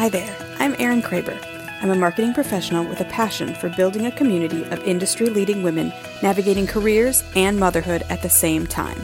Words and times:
Hi 0.00 0.08
there, 0.08 0.34
I'm 0.58 0.74
Erin 0.78 1.02
Kraber. 1.02 1.38
I'm 1.82 1.90
a 1.90 1.94
marketing 1.94 2.32
professional 2.32 2.86
with 2.86 3.02
a 3.02 3.04
passion 3.04 3.54
for 3.54 3.68
building 3.68 4.06
a 4.06 4.10
community 4.10 4.62
of 4.70 4.82
industry 4.84 5.28
leading 5.28 5.62
women 5.62 5.92
navigating 6.22 6.66
careers 6.66 7.22
and 7.36 7.60
motherhood 7.60 8.04
at 8.08 8.22
the 8.22 8.30
same 8.30 8.66
time. 8.66 8.98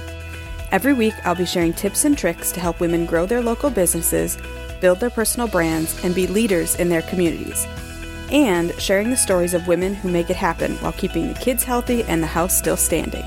Every 0.73 0.95
week, 0.95 1.13
I'll 1.23 1.35
be 1.35 1.45
sharing 1.45 1.75
tips 1.75 2.07
and 2.07 2.17
tricks 2.17 2.51
to 2.53 2.61
help 2.61 2.81
women 2.81 3.05
grow 3.05 3.27
their 3.27 3.43
local 3.43 3.69
businesses, 3.69 4.39
build 4.81 4.99
their 4.99 5.11
personal 5.11 5.49
brands, 5.49 6.03
and 6.03 6.15
be 6.15 6.27
leaders 6.27 6.77
in 6.77 6.89
their 6.89 7.03
communities. 7.03 7.67
And 8.31 8.73
sharing 8.81 9.11
the 9.11 9.19
stories 9.19 9.53
of 9.53 9.69
women 9.69 9.93
who 9.95 10.11
make 10.11 10.31
it 10.31 10.37
happen 10.37 10.77
while 10.77 10.93
keeping 10.93 11.29
the 11.29 11.39
kids 11.39 11.63
healthy 11.63 12.05
and 12.05 12.23
the 12.23 12.27
house 12.27 12.57
still 12.57 12.79
standing. 12.79 13.27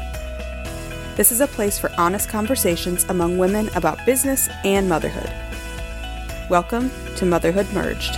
This 1.16 1.32
is 1.32 1.40
a 1.40 1.46
place 1.46 1.78
for 1.78 1.92
honest 2.00 2.30
conversations 2.30 3.06
among 3.10 3.38
women 3.38 3.70
about 3.76 4.04
business 4.08 4.50
and 4.64 4.90
motherhood. 4.90 5.32
Welcome 6.50 6.90
to 7.18 7.28
Motherhood 7.28 7.68
Merged. 7.76 8.16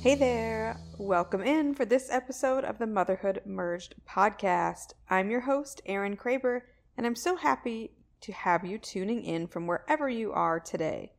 Hey 0.00 0.14
there, 0.14 0.78
welcome 0.98 1.42
in 1.42 1.74
for 1.74 1.84
this 1.84 2.12
episode 2.12 2.62
of 2.62 2.78
the 2.78 2.86
Motherhood 2.86 3.42
Merged 3.44 3.96
podcast. 4.08 4.92
I'm 5.10 5.32
your 5.32 5.40
host, 5.40 5.82
Erin 5.84 6.16
Kraber, 6.16 6.60
and 6.96 7.04
I'm 7.04 7.16
so 7.16 7.34
happy 7.34 7.90
to 8.20 8.32
have 8.32 8.64
you 8.64 8.78
tuning 8.78 9.24
in 9.24 9.48
from 9.48 9.66
wherever 9.66 10.08
you 10.08 10.32
are 10.32 10.60
today. 10.60 11.14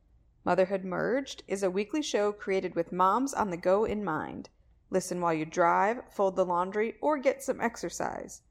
Motherhood 0.46 0.86
Merged 0.86 1.44
is 1.50 1.64
a 1.64 1.70
weekly 1.70 2.02
show 2.02 2.32
created 2.32 2.76
with 2.76 2.94
moms 2.94 3.34
on 3.34 3.50
the 3.50 3.58
go 3.58 3.84
in 3.84 4.06
mind. 4.06 4.48
Listen 4.90 5.20
while 5.20 5.34
you 5.34 5.44
drive, 5.44 5.98
fold 6.12 6.38
the 6.38 6.46
laundry, 6.46 6.96
or 7.02 7.18
get 7.18 7.44
some 7.44 7.60
exercise. 7.60 8.42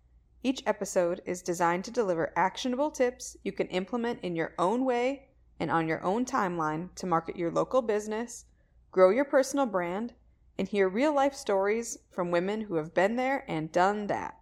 Each 0.45 0.63
episode 0.67 1.23
is 1.25 1.41
designed 1.41 1.87
to 1.87 1.91
deliver 1.91 2.31
actionable 2.37 2.91
tips 2.91 3.35
you 3.45 3.51
can 3.51 3.67
implement 3.69 4.21
in 4.21 4.37
your 4.37 4.53
own 4.59 4.85
way 4.85 5.29
and 5.59 5.71
on 5.71 5.89
your 5.89 6.05
own 6.05 6.27
timeline 6.27 6.95
to 6.97 7.07
market 7.07 7.37
your 7.37 7.51
local 7.51 7.81
business, 7.81 8.45
grow 8.91 9.09
your 9.09 9.25
personal 9.25 9.65
brand, 9.65 10.13
and 10.59 10.69
hear 10.69 10.87
real 10.87 11.15
life 11.15 11.35
stories 11.35 11.97
from 12.11 12.31
women 12.31 12.61
who 12.61 12.75
have 12.75 12.93
been 12.93 13.17
there 13.17 13.47
and 13.49 13.73
done 13.73 14.07
that. 14.09 14.39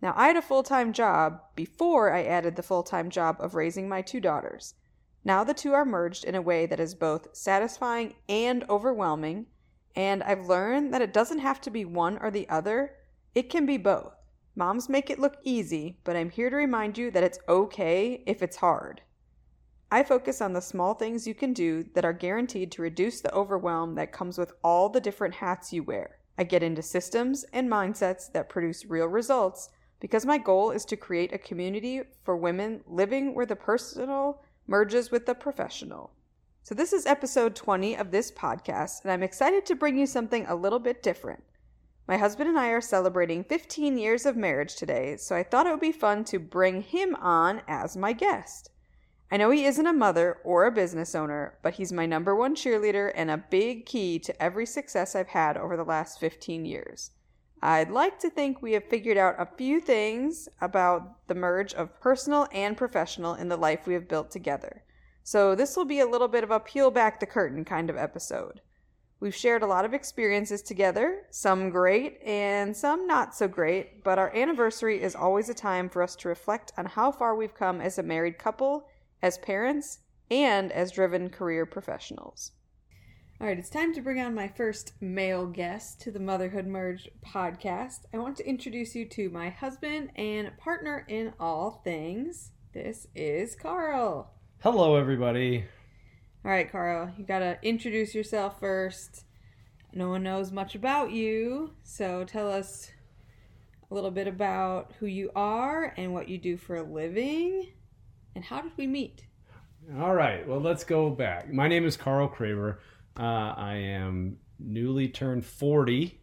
Now, 0.00 0.14
I 0.16 0.28
had 0.28 0.38
a 0.38 0.42
full 0.42 0.62
time 0.62 0.94
job 0.94 1.42
before 1.54 2.10
I 2.10 2.24
added 2.24 2.56
the 2.56 2.62
full 2.62 2.82
time 2.82 3.10
job 3.10 3.36
of 3.38 3.54
raising 3.54 3.90
my 3.90 4.00
two 4.00 4.20
daughters. 4.20 4.72
Now 5.22 5.44
the 5.44 5.52
two 5.52 5.74
are 5.74 5.84
merged 5.84 6.24
in 6.24 6.34
a 6.34 6.40
way 6.40 6.64
that 6.64 6.80
is 6.80 6.94
both 6.94 7.36
satisfying 7.36 8.14
and 8.26 8.64
overwhelming, 8.70 9.48
and 9.94 10.22
I've 10.22 10.48
learned 10.48 10.94
that 10.94 11.02
it 11.02 11.12
doesn't 11.12 11.40
have 11.40 11.60
to 11.60 11.70
be 11.70 11.84
one 11.84 12.16
or 12.22 12.30
the 12.30 12.48
other, 12.48 12.94
it 13.34 13.50
can 13.50 13.66
be 13.66 13.76
both. 13.76 14.15
Moms 14.58 14.88
make 14.88 15.10
it 15.10 15.18
look 15.18 15.36
easy, 15.44 15.98
but 16.02 16.16
I'm 16.16 16.30
here 16.30 16.48
to 16.48 16.56
remind 16.56 16.96
you 16.96 17.10
that 17.10 17.22
it's 17.22 17.38
okay 17.46 18.22
if 18.26 18.42
it's 18.42 18.56
hard. 18.56 19.02
I 19.90 20.02
focus 20.02 20.40
on 20.40 20.54
the 20.54 20.62
small 20.62 20.94
things 20.94 21.26
you 21.26 21.34
can 21.34 21.52
do 21.52 21.84
that 21.92 22.06
are 22.06 22.14
guaranteed 22.14 22.72
to 22.72 22.82
reduce 22.82 23.20
the 23.20 23.34
overwhelm 23.34 23.96
that 23.96 24.12
comes 24.12 24.38
with 24.38 24.54
all 24.64 24.88
the 24.88 25.00
different 25.00 25.34
hats 25.34 25.74
you 25.74 25.82
wear. 25.82 26.20
I 26.38 26.44
get 26.44 26.62
into 26.62 26.80
systems 26.80 27.44
and 27.52 27.68
mindsets 27.68 28.32
that 28.32 28.48
produce 28.48 28.86
real 28.86 29.08
results 29.08 29.68
because 30.00 30.24
my 30.24 30.38
goal 30.38 30.70
is 30.70 30.86
to 30.86 30.96
create 30.96 31.34
a 31.34 31.38
community 31.38 32.00
for 32.24 32.34
women 32.34 32.80
living 32.86 33.34
where 33.34 33.46
the 33.46 33.56
personal 33.56 34.42
merges 34.66 35.10
with 35.10 35.26
the 35.26 35.34
professional. 35.34 36.12
So, 36.62 36.74
this 36.74 36.94
is 36.94 37.04
episode 37.04 37.54
20 37.54 37.94
of 37.96 38.10
this 38.10 38.32
podcast, 38.32 39.02
and 39.02 39.12
I'm 39.12 39.22
excited 39.22 39.66
to 39.66 39.76
bring 39.76 39.98
you 39.98 40.06
something 40.06 40.46
a 40.46 40.56
little 40.56 40.78
bit 40.80 41.02
different. 41.02 41.44
My 42.08 42.18
husband 42.18 42.48
and 42.48 42.58
I 42.58 42.68
are 42.68 42.80
celebrating 42.80 43.42
15 43.42 43.98
years 43.98 44.26
of 44.26 44.36
marriage 44.36 44.76
today, 44.76 45.16
so 45.16 45.34
I 45.34 45.42
thought 45.42 45.66
it 45.66 45.70
would 45.70 45.80
be 45.80 45.90
fun 45.90 46.22
to 46.26 46.38
bring 46.38 46.82
him 46.82 47.16
on 47.16 47.62
as 47.66 47.96
my 47.96 48.12
guest. 48.12 48.70
I 49.28 49.38
know 49.38 49.50
he 49.50 49.64
isn't 49.64 49.86
a 49.86 49.92
mother 49.92 50.38
or 50.44 50.66
a 50.66 50.72
business 50.72 51.16
owner, 51.16 51.58
but 51.62 51.74
he's 51.74 51.92
my 51.92 52.06
number 52.06 52.36
one 52.36 52.54
cheerleader 52.54 53.10
and 53.16 53.28
a 53.28 53.44
big 53.50 53.86
key 53.86 54.20
to 54.20 54.42
every 54.42 54.66
success 54.66 55.16
I've 55.16 55.28
had 55.28 55.56
over 55.56 55.76
the 55.76 55.82
last 55.82 56.20
15 56.20 56.64
years. 56.64 57.10
I'd 57.60 57.90
like 57.90 58.20
to 58.20 58.30
think 58.30 58.62
we 58.62 58.74
have 58.74 58.84
figured 58.84 59.16
out 59.16 59.34
a 59.40 59.56
few 59.56 59.80
things 59.80 60.48
about 60.60 61.26
the 61.26 61.34
merge 61.34 61.74
of 61.74 62.00
personal 62.00 62.46
and 62.52 62.76
professional 62.76 63.34
in 63.34 63.48
the 63.48 63.56
life 63.56 63.84
we 63.84 63.94
have 63.94 64.06
built 64.06 64.30
together. 64.30 64.84
So, 65.24 65.56
this 65.56 65.76
will 65.76 65.84
be 65.84 65.98
a 65.98 66.06
little 66.06 66.28
bit 66.28 66.44
of 66.44 66.52
a 66.52 66.60
peel 66.60 66.92
back 66.92 67.18
the 67.18 67.26
curtain 67.26 67.64
kind 67.64 67.90
of 67.90 67.96
episode. 67.96 68.60
We've 69.18 69.34
shared 69.34 69.62
a 69.62 69.66
lot 69.66 69.86
of 69.86 69.94
experiences 69.94 70.60
together, 70.60 71.22
some 71.30 71.70
great 71.70 72.20
and 72.22 72.76
some 72.76 73.06
not 73.06 73.34
so 73.34 73.48
great, 73.48 74.04
but 74.04 74.18
our 74.18 74.34
anniversary 74.36 75.02
is 75.02 75.14
always 75.14 75.48
a 75.48 75.54
time 75.54 75.88
for 75.88 76.02
us 76.02 76.14
to 76.16 76.28
reflect 76.28 76.72
on 76.76 76.84
how 76.84 77.10
far 77.10 77.34
we've 77.34 77.54
come 77.54 77.80
as 77.80 77.98
a 77.98 78.02
married 78.02 78.38
couple, 78.38 78.88
as 79.22 79.38
parents, 79.38 80.00
and 80.30 80.70
as 80.70 80.92
driven 80.92 81.30
career 81.30 81.64
professionals. 81.64 82.52
All 83.40 83.46
right, 83.46 83.58
it's 83.58 83.70
time 83.70 83.94
to 83.94 84.02
bring 84.02 84.20
on 84.20 84.34
my 84.34 84.48
first 84.48 84.92
male 85.00 85.46
guest 85.46 86.00
to 86.02 86.10
the 86.10 86.20
Motherhood 86.20 86.66
Merged 86.66 87.10
podcast. 87.24 88.00
I 88.12 88.18
want 88.18 88.36
to 88.38 88.48
introduce 88.48 88.94
you 88.94 89.06
to 89.10 89.30
my 89.30 89.48
husband 89.48 90.10
and 90.16 90.56
partner 90.58 91.06
in 91.08 91.32
all 91.40 91.82
things. 91.84 92.52
This 92.72 93.06
is 93.14 93.54
Carl. 93.54 94.30
Hello, 94.60 94.96
everybody. 94.96 95.64
All 96.46 96.52
right, 96.52 96.70
Carl, 96.70 97.10
you 97.18 97.24
got 97.24 97.40
to 97.40 97.58
introduce 97.60 98.14
yourself 98.14 98.60
first. 98.60 99.24
No 99.92 100.10
one 100.10 100.22
knows 100.22 100.52
much 100.52 100.76
about 100.76 101.10
you, 101.10 101.72
so 101.82 102.22
tell 102.22 102.48
us 102.48 102.88
a 103.90 103.92
little 103.92 104.12
bit 104.12 104.28
about 104.28 104.92
who 105.00 105.06
you 105.06 105.32
are 105.34 105.92
and 105.96 106.14
what 106.14 106.28
you 106.28 106.38
do 106.38 106.56
for 106.56 106.76
a 106.76 106.84
living 106.84 107.72
and 108.36 108.44
how 108.44 108.60
did 108.60 108.70
we 108.76 108.86
meet? 108.86 109.26
All 109.98 110.14
right, 110.14 110.46
well, 110.46 110.60
let's 110.60 110.84
go 110.84 111.10
back. 111.10 111.52
My 111.52 111.66
name 111.66 111.84
is 111.84 111.96
Carl 111.96 112.28
Kraber. 112.28 112.76
Uh, 113.18 113.52
I 113.56 113.74
am 113.78 114.36
newly 114.60 115.08
turned 115.08 115.44
40 115.44 116.16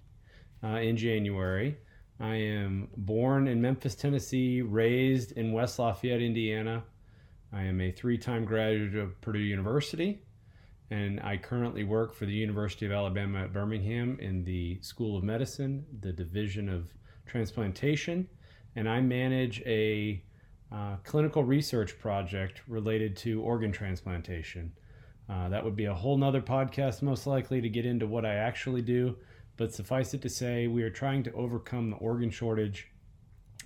uh, 0.63 0.67
in 0.67 0.95
January. 0.95 1.77
I 2.21 2.35
am 2.35 2.87
born 2.95 3.49
in 3.49 3.61
Memphis, 3.61 3.93
Tennessee, 3.93 4.61
raised 4.61 5.33
in 5.33 5.51
West 5.51 5.79
Lafayette, 5.79 6.21
Indiana. 6.21 6.85
I 7.53 7.63
am 7.63 7.79
a 7.81 7.91
three 7.91 8.17
time 8.17 8.45
graduate 8.45 8.95
of 8.95 9.19
Purdue 9.21 9.37
University, 9.37 10.23
and 10.89 11.19
I 11.19 11.37
currently 11.37 11.83
work 11.83 12.15
for 12.15 12.25
the 12.25 12.33
University 12.33 12.87
of 12.87 12.91
Alabama 12.91 13.43
at 13.43 13.53
Birmingham 13.53 14.17
in 14.19 14.43
the 14.43 14.81
School 14.81 15.15
of 15.15 15.23
Medicine, 15.23 15.85
the 16.01 16.11
Division 16.11 16.67
of 16.67 16.91
Transplantation, 17.27 18.27
and 18.75 18.89
I 18.89 19.01
manage 19.01 19.61
a 19.67 20.23
uh, 20.71 20.95
clinical 21.03 21.43
research 21.43 21.99
project 21.99 22.63
related 22.67 23.15
to 23.17 23.43
organ 23.43 23.71
transplantation. 23.71 24.73
Uh, 25.29 25.47
that 25.49 25.63
would 25.63 25.75
be 25.75 25.85
a 25.85 25.93
whole 25.93 26.17
nother 26.17 26.41
podcast, 26.41 27.03
most 27.03 27.27
likely, 27.27 27.61
to 27.61 27.69
get 27.69 27.85
into 27.85 28.07
what 28.07 28.25
I 28.25 28.33
actually 28.33 28.81
do. 28.81 29.15
But 29.57 29.71
suffice 29.71 30.15
it 30.15 30.23
to 30.23 30.29
say, 30.29 30.65
we 30.65 30.81
are 30.81 30.89
trying 30.89 31.21
to 31.23 31.33
overcome 31.33 31.91
the 31.91 31.97
organ 31.97 32.31
shortage 32.31 32.87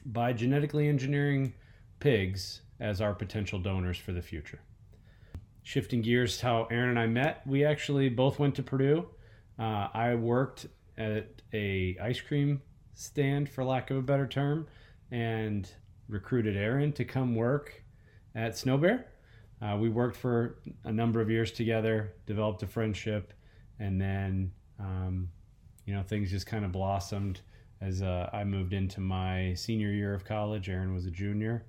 by 0.05 0.33
genetically 0.33 0.89
engineering 0.89 1.53
pigs 2.01 2.61
as 2.79 3.01
our 3.01 3.13
potential 3.13 3.59
donors 3.59 3.97
for 3.97 4.11
the 4.11 4.21
future. 4.21 4.59
Shifting 5.63 6.01
gears 6.01 6.37
to 6.37 6.45
how 6.45 6.67
Erin 6.71 6.89
and 6.91 6.99
I 6.99 7.07
met, 7.07 7.45
we 7.45 7.65
actually 7.65 8.09
both 8.09 8.39
went 8.39 8.55
to 8.55 8.63
Purdue. 8.63 9.07
Uh, 9.59 9.87
I 9.93 10.15
worked 10.15 10.67
at 10.97 11.41
a 11.53 11.97
ice 12.01 12.21
cream 12.21 12.61
stand, 12.93 13.49
for 13.49 13.63
lack 13.63 13.91
of 13.91 13.97
a 13.97 14.01
better 14.01 14.27
term, 14.27 14.67
and 15.11 15.69
recruited 16.09 16.57
Erin 16.57 16.93
to 16.93 17.05
come 17.05 17.35
work 17.35 17.83
at 18.33 18.57
Snow 18.57 18.77
Bear. 18.77 19.07
Uh, 19.61 19.77
we 19.79 19.89
worked 19.89 20.15
for 20.15 20.59
a 20.83 20.91
number 20.91 21.19
of 21.21 21.29
years 21.29 21.51
together, 21.51 22.13
developed 22.25 22.63
a 22.63 22.67
friendship, 22.67 23.33
and 23.79 23.99
then 23.99 24.51
um, 24.79 25.29
you 25.85 25.93
know 25.93 26.03
things 26.03 26.31
just 26.31 26.45
kind 26.45 26.65
of 26.65 26.71
blossomed 26.71 27.41
as 27.81 28.01
uh, 28.01 28.29
I 28.33 28.43
moved 28.43 28.73
into 28.73 28.99
my 28.99 29.53
senior 29.53 29.91
year 29.91 30.13
of 30.13 30.25
college. 30.25 30.69
Erin 30.69 30.93
was 30.93 31.05
a 31.05 31.11
junior, 31.11 31.65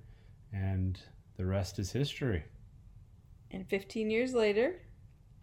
and 0.53 0.99
the 1.37 1.45
rest 1.45 1.79
is 1.79 1.91
history. 1.91 2.43
And 3.51 3.67
15 3.67 4.09
years 4.09 4.33
later, 4.33 4.81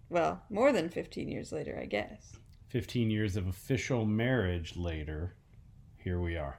well, 0.08 0.42
more 0.50 0.72
than 0.72 0.88
15 0.88 1.28
years 1.28 1.52
later, 1.52 1.78
I 1.80 1.86
guess. 1.86 2.36
15 2.68 3.10
years 3.10 3.36
of 3.36 3.46
official 3.46 4.04
marriage 4.04 4.76
later, 4.76 5.34
here 5.96 6.20
we 6.20 6.36
are. 6.36 6.58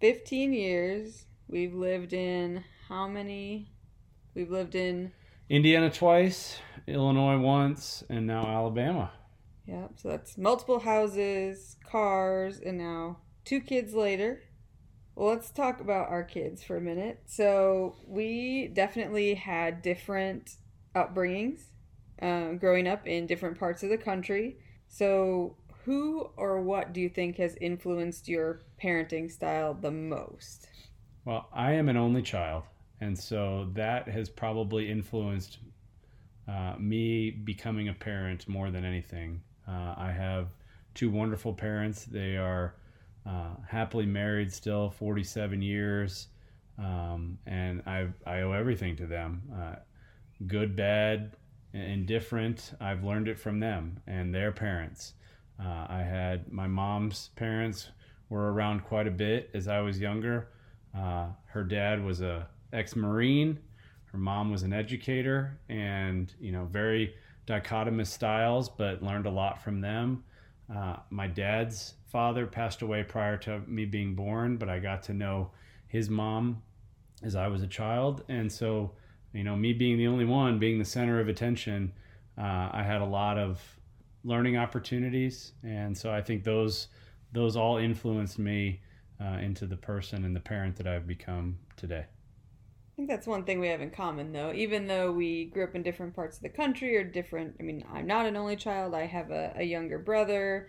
15 0.00 0.52
years. 0.52 1.26
We've 1.48 1.74
lived 1.74 2.12
in 2.12 2.64
how 2.88 3.08
many? 3.08 3.72
We've 4.34 4.50
lived 4.50 4.74
in 4.74 5.12
Indiana 5.48 5.90
twice, 5.90 6.58
Illinois 6.86 7.38
once, 7.38 8.04
and 8.08 8.26
now 8.26 8.46
Alabama. 8.46 9.10
Yep, 9.66 9.92
so 9.96 10.08
that's 10.08 10.38
multiple 10.38 10.78
houses, 10.78 11.76
cars, 11.84 12.60
and 12.60 12.78
now 12.78 13.18
two 13.44 13.60
kids 13.60 13.94
later. 13.94 14.40
Let's 15.20 15.50
talk 15.50 15.82
about 15.82 16.08
our 16.08 16.24
kids 16.24 16.62
for 16.62 16.78
a 16.78 16.80
minute. 16.80 17.20
So, 17.26 17.96
we 18.06 18.68
definitely 18.68 19.34
had 19.34 19.82
different 19.82 20.56
upbringings 20.96 21.60
um, 22.22 22.56
growing 22.56 22.88
up 22.88 23.06
in 23.06 23.26
different 23.26 23.58
parts 23.58 23.82
of 23.82 23.90
the 23.90 23.98
country. 23.98 24.56
So, 24.88 25.56
who 25.84 26.30
or 26.38 26.62
what 26.62 26.94
do 26.94 27.02
you 27.02 27.10
think 27.10 27.36
has 27.36 27.54
influenced 27.60 28.28
your 28.28 28.62
parenting 28.82 29.30
style 29.30 29.74
the 29.74 29.90
most? 29.90 30.68
Well, 31.26 31.50
I 31.52 31.72
am 31.72 31.90
an 31.90 31.98
only 31.98 32.22
child, 32.22 32.62
and 33.02 33.18
so 33.18 33.68
that 33.74 34.08
has 34.08 34.30
probably 34.30 34.90
influenced 34.90 35.58
uh, 36.48 36.76
me 36.78 37.30
becoming 37.30 37.90
a 37.90 37.94
parent 37.94 38.48
more 38.48 38.70
than 38.70 38.86
anything. 38.86 39.42
Uh, 39.68 39.96
I 39.98 40.12
have 40.16 40.48
two 40.94 41.10
wonderful 41.10 41.52
parents. 41.52 42.06
They 42.06 42.38
are 42.38 42.74
uh, 43.26 43.54
happily 43.68 44.06
married 44.06 44.52
still, 44.52 44.90
47 44.90 45.62
years, 45.62 46.28
um, 46.78 47.38
and 47.46 47.82
I 47.86 48.08
I 48.26 48.40
owe 48.40 48.52
everything 48.52 48.96
to 48.96 49.06
them. 49.06 49.42
Uh, 49.54 49.76
good, 50.46 50.74
bad, 50.74 51.36
indifferent. 51.72 52.72
I've 52.80 53.04
learned 53.04 53.28
it 53.28 53.38
from 53.38 53.60
them 53.60 54.00
and 54.06 54.34
their 54.34 54.52
parents. 54.52 55.14
Uh, 55.62 55.86
I 55.88 56.02
had 56.02 56.50
my 56.50 56.66
mom's 56.66 57.30
parents 57.36 57.90
were 58.28 58.52
around 58.52 58.84
quite 58.84 59.06
a 59.06 59.10
bit 59.10 59.50
as 59.52 59.68
I 59.68 59.80
was 59.80 60.00
younger. 60.00 60.48
Uh, 60.96 61.28
her 61.46 61.64
dad 61.64 62.02
was 62.02 62.22
a 62.22 62.48
ex-marine. 62.72 63.58
Her 64.06 64.18
mom 64.18 64.50
was 64.50 64.62
an 64.62 64.72
educator, 64.72 65.58
and 65.68 66.32
you 66.40 66.50
know, 66.50 66.64
very 66.64 67.14
dichotomous 67.46 68.08
styles, 68.08 68.68
but 68.68 69.02
learned 69.02 69.26
a 69.26 69.30
lot 69.30 69.62
from 69.62 69.80
them. 69.80 70.24
Uh, 70.74 70.96
my 71.10 71.26
dad's 71.26 71.94
father 72.06 72.46
passed 72.46 72.82
away 72.82 73.02
prior 73.02 73.36
to 73.36 73.60
me 73.66 73.84
being 73.84 74.14
born, 74.14 74.56
but 74.56 74.68
I 74.68 74.78
got 74.78 75.02
to 75.04 75.14
know 75.14 75.50
his 75.88 76.08
mom 76.08 76.62
as 77.22 77.34
I 77.34 77.48
was 77.48 77.62
a 77.62 77.66
child, 77.66 78.24
and 78.28 78.50
so 78.50 78.92
you 79.32 79.44
know, 79.44 79.56
me 79.56 79.72
being 79.72 79.96
the 79.96 80.08
only 80.08 80.24
one, 80.24 80.58
being 80.58 80.78
the 80.78 80.84
center 80.84 81.20
of 81.20 81.28
attention, 81.28 81.92
uh, 82.36 82.70
I 82.72 82.82
had 82.82 83.00
a 83.00 83.06
lot 83.06 83.38
of 83.38 83.60
learning 84.24 84.56
opportunities, 84.56 85.52
and 85.62 85.96
so 85.96 86.10
I 86.10 86.20
think 86.20 86.44
those 86.44 86.88
those 87.32 87.56
all 87.56 87.76
influenced 87.76 88.38
me 88.38 88.80
uh, 89.20 89.38
into 89.38 89.66
the 89.66 89.76
person 89.76 90.24
and 90.24 90.34
the 90.34 90.40
parent 90.40 90.76
that 90.76 90.86
I've 90.86 91.06
become 91.06 91.58
today. 91.76 92.06
Think 93.00 93.08
that's 93.08 93.26
one 93.26 93.44
thing 93.44 93.60
we 93.60 93.68
have 93.68 93.80
in 93.80 93.88
common, 93.88 94.30
though. 94.30 94.52
Even 94.52 94.86
though 94.86 95.10
we 95.10 95.46
grew 95.46 95.64
up 95.64 95.74
in 95.74 95.82
different 95.82 96.14
parts 96.14 96.36
of 96.36 96.42
the 96.42 96.50
country 96.50 96.98
or 96.98 97.02
different, 97.02 97.56
I 97.58 97.62
mean, 97.62 97.82
I'm 97.90 98.06
not 98.06 98.26
an 98.26 98.36
only 98.36 98.56
child. 98.56 98.94
I 98.94 99.06
have 99.06 99.30
a, 99.30 99.54
a 99.56 99.62
younger 99.62 99.98
brother. 99.98 100.68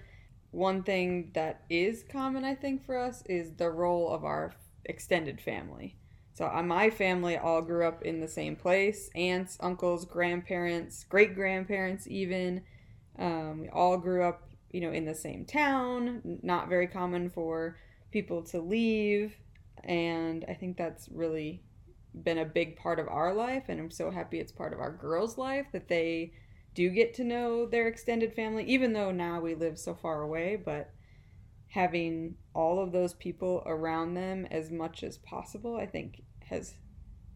One 0.52 0.82
thing 0.82 1.32
that 1.34 1.66
is 1.70 2.06
common, 2.10 2.46
I 2.46 2.56
think, 2.56 2.86
for 2.86 2.98
us 2.98 3.22
is 3.26 3.52
the 3.56 3.70
role 3.70 4.10
of 4.10 4.24
our 4.24 4.54
extended 4.86 5.42
family. 5.42 5.98
So 6.32 6.48
uh, 6.48 6.64
my 6.64 6.90
family 6.90 7.36
all 7.36 7.62
grew 7.62 7.86
up 7.86 8.02
in 8.04 8.22
the 8.22 8.30
same 8.30 8.56
place 8.56 9.10
aunts, 9.14 9.58
uncles, 9.60 10.06
grandparents, 10.06 11.04
great 11.04 11.36
grandparents, 11.36 12.08
even. 12.08 12.64
Um, 13.20 13.60
we 13.60 13.68
all 13.68 13.98
grew 13.98 14.24
up, 14.24 14.48
you 14.72 14.80
know, 14.80 14.94
in 14.94 15.04
the 15.04 15.16
same 15.16 15.44
town. 15.44 16.40
Not 16.42 16.70
very 16.70 16.88
common 16.88 17.30
for 17.30 17.76
people 18.10 18.42
to 18.44 18.62
leave. 18.62 19.36
And 19.84 20.46
I 20.48 20.54
think 20.54 20.78
that's 20.78 21.10
really 21.10 21.62
been 22.14 22.38
a 22.38 22.46
big 22.46 22.78
part 22.78 23.00
of 23.00 23.08
our 23.08 23.34
life. 23.34 23.64
And 23.68 23.80
I'm 23.80 23.92
so 23.92 24.12
happy 24.12 24.40
it's 24.40 24.52
part 24.52 24.74
of 24.74 24.80
our 24.80 24.92
girls' 24.92 25.38
life 25.38 25.68
that 25.74 25.88
they 25.88 26.34
do 26.74 26.90
get 26.90 27.14
to 27.16 27.24
know 27.24 27.66
their 27.66 27.88
extended 27.88 28.34
family, 28.34 28.64
even 28.66 28.94
though 28.94 29.12
now 29.12 29.40
we 29.42 29.56
live 29.56 29.78
so 29.78 29.94
far 29.96 30.22
away. 30.22 30.56
But 30.64 30.92
having 31.70 32.36
all 32.54 32.82
of 32.82 32.92
those 32.92 33.14
people 33.14 33.64
around 33.66 34.14
them 34.14 34.46
as 34.52 34.72
much 34.72 35.04
as 35.04 35.18
possible, 35.18 35.76
I 35.76 35.86
think 35.86 36.22
has 36.44 36.76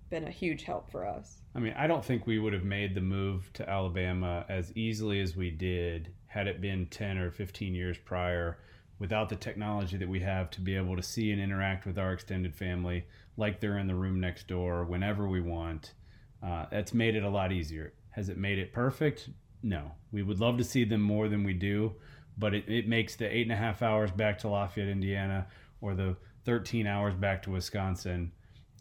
been 0.10 0.28
a 0.28 0.32
huge 0.32 0.64
help 0.64 0.92
for 0.92 1.08
us. 1.08 1.42
I 1.56 1.60
mean, 1.60 1.74
I 1.78 1.88
don't 1.88 2.04
think 2.04 2.28
we 2.28 2.40
would 2.40 2.54
have 2.54 2.64
made 2.64 2.96
the 2.96 3.02
move 3.02 3.50
to 3.54 3.70
Alabama 3.70 4.46
as 4.50 4.72
easily 4.76 5.22
as 5.22 5.36
we 5.36 5.52
did 5.52 6.14
had 6.28 6.48
it 6.48 6.62
been 6.62 6.86
10 6.88 7.18
or 7.18 7.32
15 7.32 7.74
years 7.74 7.98
prior 7.98 8.60
without 9.00 9.30
the 9.30 9.36
technology 9.36 9.98
that 9.98 10.08
we 10.08 10.20
have 10.22 10.50
to 10.52 10.62
be 10.62 10.76
able 10.76 10.96
to 10.96 11.04
see 11.04 11.32
and 11.32 11.42
interact 11.42 11.86
with 11.86 11.98
our 11.98 12.14
extended 12.14 12.56
family 12.56 13.06
like 13.38 13.60
they're 13.60 13.78
in 13.78 13.88
the 13.88 13.96
room 13.96 14.20
next 14.20 14.48
door 14.48 14.86
whenever 14.86 15.28
we 15.28 15.42
want. 15.42 15.94
Uh, 16.42 16.66
that's 16.72 16.94
made 16.94 17.16
it 17.16 17.24
a 17.24 17.30
lot 17.30 17.52
easier. 17.52 17.94
Has 18.12 18.30
it 18.30 18.38
made 18.38 18.58
it 18.58 18.72
perfect? 18.72 19.30
No. 19.62 19.92
We 20.12 20.24
would 20.24 20.40
love 20.40 20.58
to 20.58 20.64
see 20.64 20.86
them 20.86 21.02
more 21.02 21.28
than 21.28 21.44
we 21.44 21.54
do, 21.54 21.94
but 22.38 22.54
it, 22.54 22.70
it 22.70 22.88
makes 22.88 23.16
the 23.16 23.26
eight 23.26 23.44
and 23.44 23.52
a 23.52 23.58
half 23.58 23.82
hours 23.82 24.12
back 24.12 24.40
to 24.40 24.48
Lafayette, 24.48 24.88
Indiana, 24.88 25.48
or 25.82 25.96
the 25.96 26.16
13 26.46 26.88
hours 26.88 27.16
back 27.16 27.42
to 27.44 27.52
Wisconsin 27.52 28.32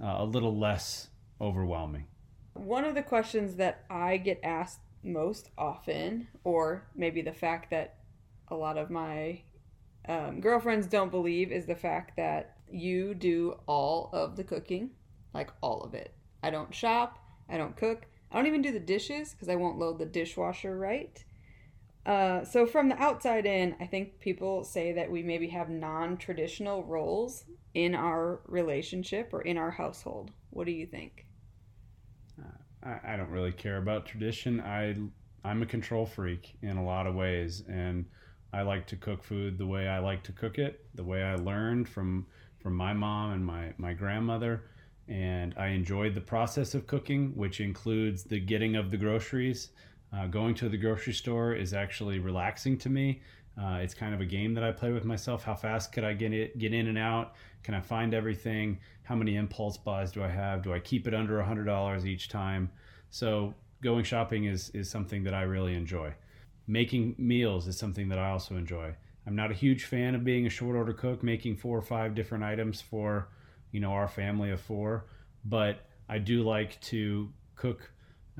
uh, 0.00 0.16
a 0.18 0.24
little 0.24 0.56
less 0.56 1.08
overwhelming. 1.40 2.06
One 2.54 2.84
of 2.84 2.94
the 2.94 3.02
questions 3.02 3.56
that 3.56 3.84
I 3.90 4.16
get 4.16 4.40
asked 4.42 4.80
most 5.02 5.50
often, 5.58 6.28
or 6.44 6.86
maybe 6.94 7.22
the 7.22 7.32
fact 7.32 7.70
that 7.70 7.96
a 8.48 8.54
lot 8.54 8.78
of 8.78 8.90
my 8.90 9.42
um, 10.08 10.40
girlfriends 10.40 10.86
don't 10.86 11.10
believe, 11.10 11.52
is 11.52 11.66
the 11.66 11.74
fact 11.74 12.16
that 12.16 12.56
you 12.70 13.14
do 13.14 13.58
all 13.66 14.10
of 14.12 14.36
the 14.36 14.44
cooking, 14.44 14.90
like 15.32 15.50
all 15.60 15.82
of 15.82 15.94
it. 15.94 16.14
I 16.42 16.50
don't 16.50 16.74
shop, 16.74 17.18
I 17.48 17.56
don't 17.56 17.76
cook, 17.76 18.06
I 18.30 18.36
don't 18.36 18.46
even 18.46 18.62
do 18.62 18.72
the 18.72 18.80
dishes 18.80 19.32
because 19.32 19.48
I 19.48 19.56
won't 19.56 19.78
load 19.78 19.98
the 19.98 20.06
dishwasher 20.06 20.76
right. 20.76 21.24
Uh, 22.04 22.44
so 22.44 22.66
from 22.66 22.88
the 22.88 23.02
outside 23.02 23.46
in, 23.46 23.76
I 23.80 23.86
think 23.86 24.20
people 24.20 24.62
say 24.64 24.92
that 24.92 25.10
we 25.10 25.22
maybe 25.22 25.48
have 25.48 25.70
non-traditional 25.70 26.84
roles 26.84 27.44
in 27.72 27.94
our 27.94 28.40
relationship 28.46 29.30
or 29.32 29.40
in 29.40 29.56
our 29.56 29.70
household. 29.70 30.30
What 30.50 30.66
do 30.66 30.72
you 30.72 30.86
think? 30.86 31.26
I, 32.84 33.14
I 33.14 33.16
don't 33.16 33.30
really 33.30 33.52
care 33.52 33.78
about 33.78 34.06
tradition. 34.06 34.60
I 34.60 34.94
I'm 35.46 35.62
a 35.62 35.66
control 35.66 36.06
freak 36.06 36.56
in 36.62 36.76
a 36.76 36.84
lot 36.84 37.06
of 37.06 37.14
ways, 37.14 37.62
and 37.68 38.06
I 38.54 38.62
like 38.62 38.86
to 38.88 38.96
cook 38.96 39.24
food 39.24 39.58
the 39.58 39.66
way 39.66 39.88
I 39.88 39.98
like 39.98 40.22
to 40.24 40.32
cook 40.32 40.58
it, 40.58 40.86
the 40.94 41.04
way 41.04 41.22
I 41.22 41.34
learned 41.36 41.88
from 41.88 42.26
from 42.60 42.74
my 42.74 42.92
mom 42.92 43.32
and 43.32 43.44
my 43.44 43.72
my 43.78 43.92
grandmother. 43.92 44.64
And 45.08 45.54
I 45.58 45.68
enjoyed 45.68 46.14
the 46.14 46.20
process 46.20 46.74
of 46.74 46.86
cooking, 46.86 47.32
which 47.36 47.60
includes 47.60 48.24
the 48.24 48.40
getting 48.40 48.76
of 48.76 48.90
the 48.90 48.96
groceries 48.96 49.70
uh, 50.14 50.26
going 50.26 50.54
to 50.54 50.68
the 50.68 50.76
grocery 50.76 51.12
store 51.12 51.54
is 51.54 51.74
actually 51.74 52.18
relaxing 52.18 52.78
to 52.78 52.88
me. 52.88 53.22
Uh, 53.60 53.78
it's 53.82 53.94
kind 53.94 54.14
of 54.14 54.20
a 54.20 54.26
game 54.26 54.54
that 54.54 54.64
I 54.64 54.72
play 54.72 54.92
with 54.92 55.04
myself. 55.04 55.44
How 55.44 55.54
fast 55.54 55.92
could 55.92 56.04
I 56.04 56.12
get 56.12 56.32
it, 56.32 56.58
get 56.58 56.72
in 56.72 56.88
and 56.88 56.98
out? 56.98 57.34
Can 57.62 57.74
I 57.74 57.80
find 57.80 58.14
everything? 58.14 58.78
How 59.04 59.14
many 59.14 59.36
impulse 59.36 59.76
buys 59.76 60.12
do 60.12 60.22
I 60.22 60.28
have? 60.28 60.62
Do 60.62 60.72
I 60.72 60.78
keep 60.78 61.06
it 61.06 61.14
under 61.14 61.40
hundred 61.42 61.64
dollars 61.64 62.06
each 62.06 62.28
time? 62.28 62.70
So 63.10 63.54
going 63.82 64.04
shopping 64.04 64.44
is 64.44 64.70
is 64.70 64.90
something 64.90 65.24
that 65.24 65.34
I 65.34 65.42
really 65.42 65.74
enjoy. 65.74 66.14
Making 66.66 67.14
meals 67.18 67.66
is 67.68 67.78
something 67.78 68.08
that 68.08 68.18
I 68.18 68.30
also 68.30 68.56
enjoy. 68.56 68.94
I'm 69.26 69.36
not 69.36 69.50
a 69.50 69.54
huge 69.54 69.84
fan 69.84 70.14
of 70.14 70.24
being 70.24 70.46
a 70.46 70.50
short 70.50 70.76
order 70.76 70.92
cook, 70.92 71.22
making 71.22 71.56
four 71.56 71.78
or 71.78 71.82
five 71.82 72.14
different 72.14 72.44
items 72.44 72.80
for, 72.80 73.28
you 73.72 73.80
know, 73.80 73.92
our 73.92 74.08
family 74.08 74.50
of 74.50 74.60
four, 74.60 75.06
but 75.44 75.86
I 76.08 76.18
do 76.18 76.42
like 76.42 76.80
to 76.82 77.30
cook 77.56 77.90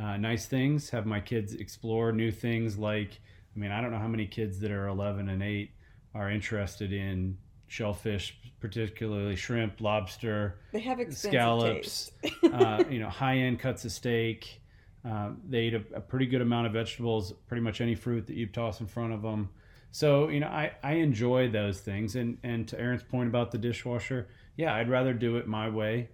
uh, 0.01 0.17
nice 0.17 0.47
things, 0.47 0.91
have 0.91 1.07
my 1.07 1.21
kids 1.21 1.55
explore 1.55 2.13
new 2.13 2.31
things 2.31 2.77
like, 2.77 3.21
I 3.55 3.59
mean, 3.59 3.71
I 3.71 3.81
don't 3.81 3.93
know 3.93 3.99
how 3.99 4.09
many 4.09 4.27
kids 4.27 4.61
that 4.61 4.71
are 4.71 4.89
11 4.89 5.29
and 5.29 5.43
8 5.43 5.71
are 6.15 6.31
interested 6.31 6.93
in 6.93 7.39
shellfish, 7.67 8.37
particularly 8.61 9.37
shrimp, 9.37 9.81
lobster, 9.81 10.59
they 10.73 10.81
have 10.81 11.01
scallops, 11.15 12.11
uh, 12.53 12.85
you 12.91 12.99
know, 12.99 13.09
high 13.09 13.39
end 13.39 13.59
cuts 13.59 13.85
of 13.85 13.93
steak. 13.93 14.61
Uh, 15.09 15.31
they 15.49 15.65
eat 15.65 15.75
a, 15.75 15.83
a, 15.95 16.01
pretty 16.01 16.25
good 16.25 16.41
amount 16.41 16.67
of 16.67 16.73
vegetables, 16.73 17.33
pretty 17.47 17.61
much 17.61 17.83
any 17.83 17.95
fruit 17.95 18.27
that 18.27 18.37
you 18.37 18.47
toss 18.47 18.81
in 18.81 18.87
front 18.87 19.13
of 19.13 19.21
them. 19.21 19.51
So, 19.91 20.29
you 20.29 20.41
know, 20.41 20.47
I, 20.47 20.73
I 20.83 20.95
enjoy 20.95 21.51
those 21.51 21.81
things. 21.81 22.17
And, 22.17 22.39
and 22.43 22.67
to 22.69 22.81
Erin's 22.81 23.03
point 23.03 23.29
about 23.29 23.53
the 23.53 23.59
dishwasher, 23.59 24.29
yeah, 24.57 24.75
I'd 24.75 24.89
rather 24.89 25.13
do 25.13 25.37
it 25.37 25.47
my 25.47 25.69
way, 25.69 26.09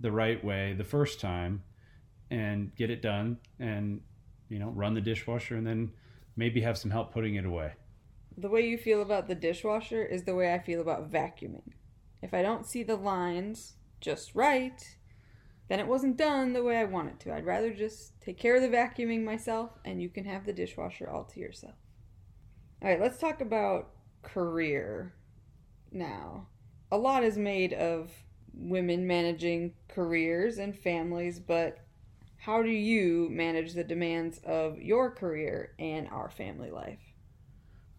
the 0.00 0.10
right 0.10 0.44
way, 0.44 0.72
the 0.72 0.82
first 0.82 1.20
time 1.20 1.62
and 2.32 2.74
get 2.76 2.90
it 2.90 3.02
done 3.02 3.36
and 3.60 4.00
you 4.48 4.58
know 4.58 4.70
run 4.70 4.94
the 4.94 5.00
dishwasher 5.00 5.54
and 5.54 5.66
then 5.66 5.92
maybe 6.34 6.62
have 6.62 6.78
some 6.78 6.90
help 6.90 7.12
putting 7.12 7.34
it 7.34 7.44
away 7.44 7.72
the 8.38 8.48
way 8.48 8.66
you 8.66 8.78
feel 8.78 9.02
about 9.02 9.28
the 9.28 9.34
dishwasher 9.34 10.02
is 10.02 10.24
the 10.24 10.34
way 10.34 10.54
i 10.54 10.58
feel 10.58 10.80
about 10.80 11.10
vacuuming 11.10 11.74
if 12.22 12.32
i 12.32 12.40
don't 12.40 12.66
see 12.66 12.82
the 12.82 12.96
lines 12.96 13.74
just 14.00 14.34
right 14.34 14.96
then 15.68 15.80
it 15.80 15.86
wasn't 15.86 16.16
done 16.16 16.52
the 16.52 16.62
way 16.62 16.76
i 16.76 16.84
want 16.84 17.08
it 17.08 17.20
to. 17.20 17.34
I'd 17.34 17.46
rather 17.46 17.72
just 17.72 18.20
take 18.20 18.38
care 18.38 18.56
of 18.56 18.62
the 18.62 18.68
vacuuming 18.68 19.24
myself 19.24 19.70
and 19.84 20.02
you 20.02 20.08
can 20.08 20.24
have 20.24 20.44
the 20.44 20.52
dishwasher 20.52 21.08
all 21.08 21.24
to 21.24 21.40
yourself. 21.40 21.74
All 22.82 22.88
right 22.88 23.00
let's 23.00 23.18
talk 23.18 23.40
about 23.40 23.90
career 24.22 25.14
now. 25.90 26.48
A 26.90 26.98
lot 26.98 27.24
is 27.24 27.38
made 27.38 27.72
of 27.72 28.10
women 28.54 29.06
managing 29.06 29.72
careers 29.88 30.58
and 30.58 30.76
families 30.76 31.40
but 31.40 31.78
how 32.36 32.60
do 32.60 32.70
you 32.70 33.28
manage 33.30 33.72
the 33.72 33.84
demands 33.84 34.40
of 34.44 34.76
your 34.80 35.12
career 35.12 35.74
and 35.78 36.08
our 36.08 36.28
family 36.28 36.72
life? 36.72 36.98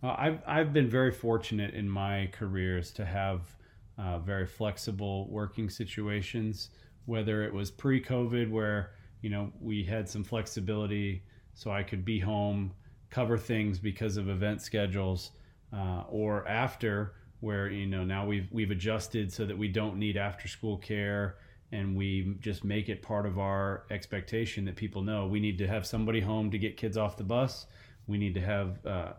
Uh, 0.04 0.16
I've, 0.18 0.40
I've 0.46 0.74
been 0.74 0.90
very 0.90 1.12
fortunate 1.12 1.74
in 1.74 1.90
my 1.90 2.30
careers 2.34 2.92
to 2.94 3.06
have 3.06 3.56
uh, 3.98 4.20
very 4.20 4.46
flexible 4.46 5.30
working 5.30 5.70
situations, 5.70 6.72
whether 7.06 7.44
it 7.44 7.54
was 7.54 7.72
pre 7.72 8.02
COVID, 8.02 8.50
where 8.50 8.92
you 9.22 9.30
know 9.30 9.52
we 9.60 9.84
had 9.84 10.08
some 10.10 10.24
flexibility 10.24 11.24
so 11.54 11.72
I 11.72 11.84
could 11.84 12.04
be 12.04 12.20
home, 12.20 12.74
cover 13.10 13.38
things 13.38 13.80
because 13.80 14.18
of 14.18 14.30
event 14.30 14.62
schedules, 14.62 15.32
uh, 15.72 16.04
or 16.10 16.48
after, 16.48 17.14
where 17.40 17.70
you 17.70 17.86
know 17.86 18.04
now 18.04 18.26
we've 18.26 18.48
we've 18.52 18.72
adjusted 18.72 19.32
so 19.32 19.46
that 19.46 19.58
we 19.58 19.68
don't 19.68 19.98
need 19.98 20.18
after 20.18 20.48
school 20.48 20.78
care 20.78 21.38
and 21.74 21.98
we 21.98 22.36
just 22.40 22.64
make 22.64 22.88
it 22.88 23.02
part 23.02 23.26
of 23.26 23.40
our 23.40 23.86
expectation 23.90 24.64
that 24.64 24.76
people 24.76 25.02
know 25.02 25.26
we 25.26 25.40
need 25.40 25.58
to 25.58 25.68
have 25.68 25.88
somebody 25.88 26.22
home 26.22 26.52
to 26.52 26.58
get 26.60 26.78
kids 26.78 26.98
off 26.98 27.18
the 27.18 27.24
bus. 27.24 27.66
We 28.06 28.20
need 28.20 28.36
to 28.36 28.42
have 28.42 28.86
uh, 28.86 29.14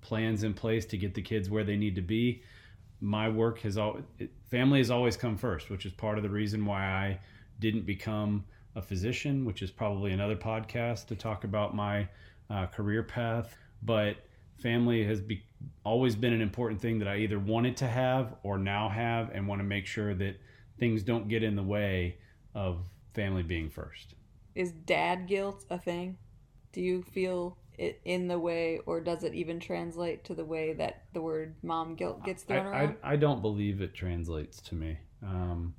plans 0.00 0.42
in 0.42 0.52
place 0.52 0.84
to 0.86 0.96
get 0.96 1.14
the 1.14 1.22
kids 1.22 1.48
where 1.48 1.62
they 1.62 1.76
need 1.76 1.94
to 1.94 2.02
be. 2.02 2.42
My 3.02 3.28
work 3.28 3.58
has 3.60 3.76
always 3.76 4.04
family 4.48 4.78
has 4.78 4.90
always 4.90 5.16
come 5.16 5.36
first, 5.36 5.70
which 5.70 5.84
is 5.84 5.92
part 5.92 6.18
of 6.18 6.22
the 6.22 6.30
reason 6.30 6.64
why 6.64 6.84
I 6.84 7.20
didn't 7.58 7.84
become 7.84 8.44
a 8.76 8.80
physician, 8.80 9.44
which 9.44 9.60
is 9.60 9.72
probably 9.72 10.12
another 10.12 10.36
podcast 10.36 11.06
to 11.08 11.16
talk 11.16 11.42
about 11.42 11.74
my 11.74 12.08
uh, 12.48 12.66
career 12.66 13.02
path. 13.02 13.56
But 13.82 14.16
family 14.58 15.04
has 15.04 15.20
be, 15.20 15.42
always 15.84 16.14
been 16.14 16.32
an 16.32 16.40
important 16.40 16.80
thing 16.80 17.00
that 17.00 17.08
I 17.08 17.16
either 17.16 17.40
wanted 17.40 17.76
to 17.78 17.88
have 17.88 18.36
or 18.44 18.56
now 18.56 18.88
have, 18.88 19.30
and 19.34 19.48
want 19.48 19.58
to 19.58 19.64
make 19.64 19.84
sure 19.84 20.14
that 20.14 20.40
things 20.78 21.02
don't 21.02 21.28
get 21.28 21.42
in 21.42 21.56
the 21.56 21.62
way 21.62 22.18
of 22.54 22.86
family 23.14 23.42
being 23.42 23.68
first. 23.68 24.14
Is 24.54 24.70
dad 24.70 25.26
guilt 25.26 25.64
a 25.70 25.78
thing? 25.78 26.18
Do 26.72 26.80
you 26.80 27.02
feel 27.02 27.58
it 27.82 28.00
in 28.04 28.28
the 28.28 28.38
way, 28.38 28.80
or 28.86 29.00
does 29.00 29.24
it 29.24 29.34
even 29.34 29.58
translate 29.58 30.24
to 30.24 30.34
the 30.34 30.44
way 30.44 30.72
that 30.74 31.04
the 31.12 31.20
word 31.20 31.56
mom 31.62 31.94
guilt 31.96 32.24
gets 32.24 32.44
thrown 32.44 32.66
I, 32.66 32.70
around? 32.70 32.96
I, 33.02 33.12
I 33.12 33.16
don't 33.16 33.42
believe 33.42 33.80
it 33.82 33.94
translates 33.94 34.60
to 34.62 34.74
me. 34.74 34.98
Um, 35.22 35.74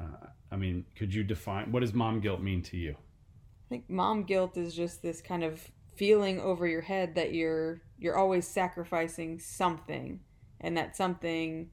uh, 0.00 0.26
I 0.50 0.56
mean, 0.56 0.84
could 0.96 1.14
you 1.14 1.22
define 1.22 1.70
what 1.70 1.80
does 1.80 1.92
mom 1.92 2.20
guilt 2.20 2.40
mean 2.40 2.62
to 2.62 2.76
you? 2.76 2.92
I 2.92 3.68
think 3.68 3.88
mom 3.88 4.24
guilt 4.24 4.56
is 4.56 4.74
just 4.74 5.02
this 5.02 5.20
kind 5.20 5.44
of 5.44 5.60
feeling 5.94 6.40
over 6.40 6.66
your 6.66 6.80
head 6.80 7.14
that 7.16 7.34
you're 7.34 7.82
you're 7.98 8.16
always 8.16 8.46
sacrificing 8.46 9.38
something, 9.38 10.20
and 10.60 10.76
that 10.76 10.96
something 10.96 11.70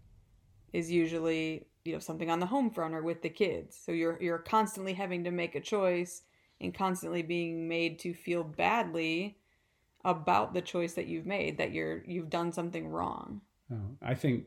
is 0.73 0.91
usually 0.91 1.67
you 1.85 1.93
know 1.93 1.99
something 1.99 2.29
on 2.29 2.39
the 2.39 2.45
home 2.45 2.69
front 2.69 2.93
or 2.93 3.01
with 3.01 3.21
the 3.21 3.29
kids. 3.29 3.79
So 3.83 3.93
you're 3.93 4.21
you're 4.21 4.39
constantly 4.39 4.93
having 4.93 5.23
to 5.23 5.31
make 5.31 5.55
a 5.55 5.61
choice 5.61 6.23
and 6.59 6.73
constantly 6.73 7.21
being 7.21 7.67
made 7.67 7.99
to 7.99 8.13
feel 8.13 8.43
badly 8.43 9.37
about 10.05 10.53
the 10.53 10.61
choice 10.61 10.93
that 10.93 11.07
you've 11.07 11.25
made 11.25 11.57
that 11.57 11.71
you're 11.71 12.03
you've 12.05 12.29
done 12.29 12.51
something 12.51 12.87
wrong. 12.87 13.41
Oh, 13.71 13.97
I 14.01 14.13
think 14.13 14.45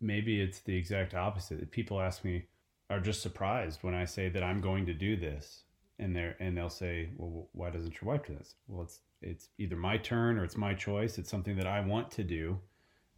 maybe 0.00 0.40
it's 0.40 0.60
the 0.60 0.76
exact 0.76 1.14
opposite. 1.14 1.70
People 1.70 2.00
ask 2.00 2.24
me 2.24 2.46
are 2.90 3.00
just 3.00 3.22
surprised 3.22 3.82
when 3.82 3.94
I 3.94 4.04
say 4.04 4.28
that 4.30 4.42
I'm 4.42 4.60
going 4.60 4.86
to 4.86 4.94
do 4.94 5.16
this, 5.16 5.64
and 5.98 6.16
they're 6.16 6.36
and 6.40 6.56
they'll 6.56 6.70
say, 6.70 7.10
"Well, 7.16 7.48
why 7.52 7.70
doesn't 7.70 8.00
your 8.00 8.10
wife 8.10 8.26
do 8.26 8.34
this?" 8.34 8.54
Well, 8.66 8.82
it's 8.82 9.00
it's 9.20 9.48
either 9.58 9.76
my 9.76 9.98
turn 9.98 10.38
or 10.38 10.44
it's 10.44 10.56
my 10.56 10.74
choice. 10.74 11.18
It's 11.18 11.30
something 11.30 11.56
that 11.56 11.66
I 11.66 11.80
want 11.80 12.10
to 12.12 12.24
do, 12.24 12.58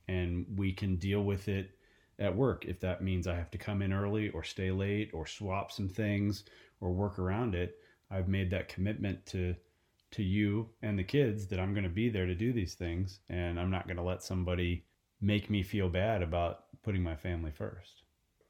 and 0.08 0.46
we 0.56 0.72
can 0.72 0.96
deal 0.96 1.22
with 1.22 1.48
it 1.48 1.70
at 2.18 2.36
work 2.36 2.66
if 2.66 2.80
that 2.80 3.02
means 3.02 3.26
I 3.26 3.36
have 3.36 3.50
to 3.52 3.58
come 3.58 3.80
in 3.80 3.92
early 3.92 4.28
or 4.30 4.44
stay 4.44 4.70
late 4.70 5.10
or 5.14 5.26
swap 5.26 5.72
some 5.72 5.88
things 5.88 6.44
or 6.80 6.92
work 6.92 7.18
around 7.18 7.54
it. 7.54 7.78
I've 8.10 8.28
made 8.28 8.50
that 8.50 8.68
commitment 8.68 9.24
to 9.26 9.54
to 10.12 10.22
you 10.24 10.68
and 10.82 10.98
the 10.98 11.04
kids 11.04 11.46
that 11.46 11.60
I'm 11.60 11.72
going 11.72 11.84
to 11.84 11.88
be 11.88 12.08
there 12.08 12.26
to 12.26 12.34
do 12.34 12.52
these 12.52 12.74
things 12.74 13.20
and 13.28 13.60
I'm 13.60 13.70
not 13.70 13.86
going 13.86 13.96
to 13.96 14.02
let 14.02 14.24
somebody 14.24 14.84
make 15.20 15.48
me 15.48 15.62
feel 15.62 15.88
bad 15.88 16.20
about 16.20 16.64
putting 16.82 17.00
my 17.02 17.14
family 17.14 17.52
first. 17.52 18.02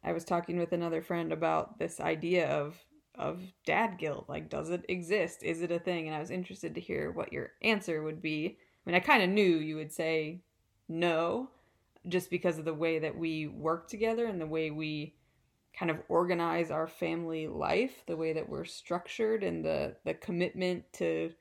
I 0.02 0.12
was 0.12 0.25
talking 0.25 0.59
with 0.59 0.73
another 0.73 1.02
friend 1.02 1.33
about 1.33 1.79
this 1.79 2.00
idea 2.00 2.49
of 2.49 2.79
of 3.17 3.40
dad 3.67 3.99
guilt. 3.99 4.26
Like, 4.29 4.49
does 4.49 4.71
it 4.71 4.85
exist? 4.88 5.43
Is 5.43 5.61
it 5.61 5.71
a 5.71 5.79
thing? 5.79 6.07
And 6.07 6.17
I 6.17 6.21
was 6.21 6.31
interested 6.31 6.75
to 6.75 6.81
hear 6.81 7.11
what 7.11 7.33
your 7.33 7.52
answer 7.61 8.02
would 8.02 8.23
be. 8.23 8.57
I 8.57 8.90
mean, 8.90 8.97
I 8.97 9.00
kind 9.00 9.23
of 9.23 9.29
knew 9.29 9.57
you 9.57 9.76
would 9.76 9.93
say 9.93 10.40
no, 10.88 11.50
just 12.09 12.31
because 12.31 12.59
of 12.59 12.64
the 12.64 12.73
way 12.73 12.99
that 13.00 13.17
we 13.17 13.47
work 13.47 13.88
together 13.88 14.26
and 14.26 14.40
the 14.40 14.47
way 14.47 14.71
we 14.71 15.17
kind 15.78 15.90
of 15.90 15.98
organize 16.08 16.70
our 16.70 16.86
family 16.86 17.46
life, 17.46 18.02
the 18.06 18.16
way 18.16 18.32
that 18.32 18.48
we're 18.48 18.64
structured, 18.64 19.42
and 19.42 19.64
the 19.64 19.96
the 20.04 20.14
commitment 20.14 20.84
to 20.94 21.32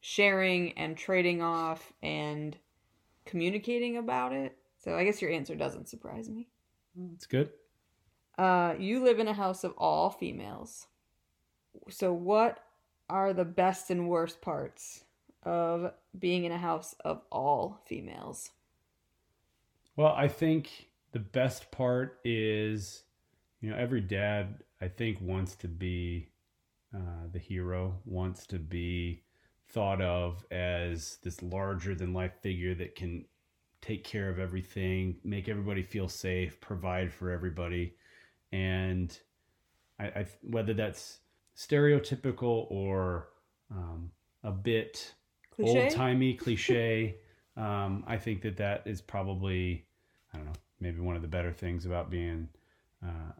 sharing 0.00 0.72
and 0.72 0.96
trading 0.96 1.40
off 1.40 1.92
and 2.02 2.56
communicating 3.24 3.96
about 3.96 4.32
it. 4.32 4.56
So 4.78 4.94
I 4.94 5.04
guess 5.04 5.22
your 5.22 5.30
answer 5.30 5.54
doesn't 5.54 5.88
surprise 5.88 6.28
me. 6.28 6.48
It's 7.14 7.26
good. 7.26 7.50
Uh, 8.36 8.74
you 8.78 9.02
live 9.02 9.18
in 9.18 9.28
a 9.28 9.32
house 9.32 9.64
of 9.64 9.72
all 9.78 10.10
females. 10.10 10.86
So, 11.88 12.12
what 12.12 12.60
are 13.08 13.32
the 13.32 13.44
best 13.44 13.90
and 13.90 14.08
worst 14.08 14.40
parts 14.40 15.04
of 15.42 15.92
being 16.18 16.44
in 16.44 16.52
a 16.52 16.58
house 16.58 16.94
of 17.04 17.22
all 17.30 17.80
females? 17.84 18.50
Well, 19.96 20.12
I 20.16 20.28
think 20.28 20.88
the 21.12 21.20
best 21.20 21.70
part 21.70 22.18
is, 22.24 23.04
you 23.64 23.70
know, 23.70 23.76
every 23.78 24.02
dad, 24.02 24.62
I 24.82 24.88
think, 24.88 25.16
wants 25.22 25.56
to 25.56 25.68
be 25.68 26.28
uh, 26.94 27.28
the 27.32 27.38
hero, 27.38 27.98
wants 28.04 28.46
to 28.48 28.58
be 28.58 29.22
thought 29.70 30.02
of 30.02 30.44
as 30.50 31.16
this 31.22 31.42
larger 31.42 31.94
than 31.94 32.12
life 32.12 32.34
figure 32.42 32.74
that 32.74 32.94
can 32.94 33.24
take 33.80 34.04
care 34.04 34.28
of 34.28 34.38
everything, 34.38 35.16
make 35.24 35.48
everybody 35.48 35.82
feel 35.82 36.10
safe, 36.10 36.60
provide 36.60 37.10
for 37.10 37.30
everybody. 37.30 37.94
And 38.52 39.18
I, 39.98 40.04
I 40.08 40.26
whether 40.42 40.74
that's 40.74 41.20
stereotypical 41.56 42.70
or 42.70 43.28
um, 43.70 44.10
a 44.42 44.52
bit 44.52 45.14
old 45.58 45.88
timey 45.88 46.34
cliche, 46.44 47.16
um, 47.56 48.04
I 48.06 48.18
think 48.18 48.42
that 48.42 48.58
that 48.58 48.82
is 48.84 49.00
probably 49.00 49.86
I 50.34 50.36
don't 50.36 50.46
know 50.48 50.52
maybe 50.80 51.00
one 51.00 51.16
of 51.16 51.22
the 51.22 51.28
better 51.28 51.50
things 51.50 51.86
about 51.86 52.10
being 52.10 52.46
uh, 53.02 53.32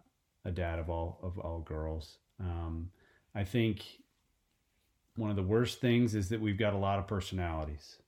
a 0.45 0.51
dad 0.51 0.79
of 0.79 0.91
all 0.91 1.19
of 1.23 1.39
all 1.39 1.61
girls. 1.61 2.19
Um, 2.41 2.91
I 3.35 3.45
think 3.45 3.85
one 5.17 5.31
of 5.31 5.37
the 5.37 5.43
worst 5.43 5.81
things 5.81 6.15
is 6.15 6.29
that 6.31 6.41
we've 6.41 6.59
got 6.59 6.75
a 6.75 6.79
lot 6.79 6.99
of 6.99 7.07
personalities 7.07 7.99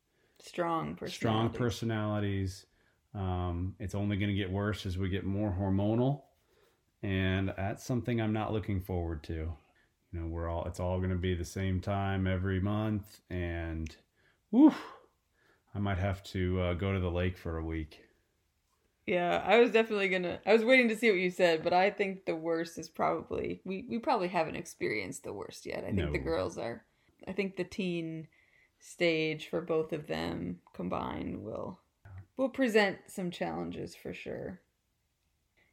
Strong 0.40 0.97
personality. 0.97 1.12
strong 1.14 1.50
personalities. 1.50 2.66
Um, 3.14 3.75
it's 3.78 3.95
only 3.95 4.16
going 4.16 4.28
to 4.31 4.35
get 4.37 4.50
worse 4.50 4.85
as 4.87 4.99
we 4.99 5.09
get 5.09 5.25
more 5.25 5.55
hormonal, 5.59 6.23
and 7.02 7.52
that's 7.57 7.85
something 7.85 8.21
I'm 8.21 8.33
not 8.33 8.52
looking 8.52 8.81
forward 8.83 9.23
to. 9.25 9.33
You 10.12 10.21
know, 10.21 10.26
we're 10.26 10.49
all 10.49 10.64
it's 10.66 10.81
all 10.81 10.99
going 10.99 11.11
to 11.11 11.16
be 11.16 11.35
the 11.35 11.45
same 11.45 11.81
time 11.81 12.26
every 12.26 12.61
month, 12.61 13.21
and 13.31 13.95
whew, 14.50 14.75
I 15.75 15.78
might 15.78 15.99
have 15.99 16.23
to 16.25 16.61
uh, 16.61 16.75
go 16.75 16.93
to 16.93 17.00
the 17.00 17.11
lake 17.11 17.37
for 17.38 17.57
a 17.59 17.64
week. 17.64 18.02
Yeah, 19.06 19.40
I 19.44 19.60
was 19.60 19.70
definitely 19.70 20.08
gonna. 20.08 20.40
I 20.44 20.52
was 20.52 20.64
waiting 20.64 20.88
to 20.88 20.96
see 20.96 21.10
what 21.10 21.20
you 21.20 21.30
said, 21.30 21.62
but 21.62 21.72
I 21.72 21.90
think 21.90 22.25
the 22.25 22.34
worst 22.34 22.76
is 22.76 22.88
probably 22.88 23.60
we. 23.64 23.86
We 23.88 23.98
probably 24.00 24.28
haven't 24.28 24.56
experienced 24.56 25.22
the 25.22 25.32
worst 25.32 25.64
yet. 25.64 25.84
I 25.84 25.92
think 25.92 25.96
No. 26.06 26.12
the 26.12 26.18
girls 26.18 26.58
are. 26.58 26.84
I 27.26 27.32
think 27.32 27.56
the 27.56 27.64
teen 27.64 28.26
stage 28.80 29.48
for 29.48 29.60
both 29.60 29.92
of 29.92 30.08
them 30.08 30.60
combined 30.75 31.42
will 31.44 31.78
will 32.36 32.48
present 32.48 32.98
some 33.06 33.30
challenges 33.30 33.94
for 33.94 34.12
sure. 34.12 34.60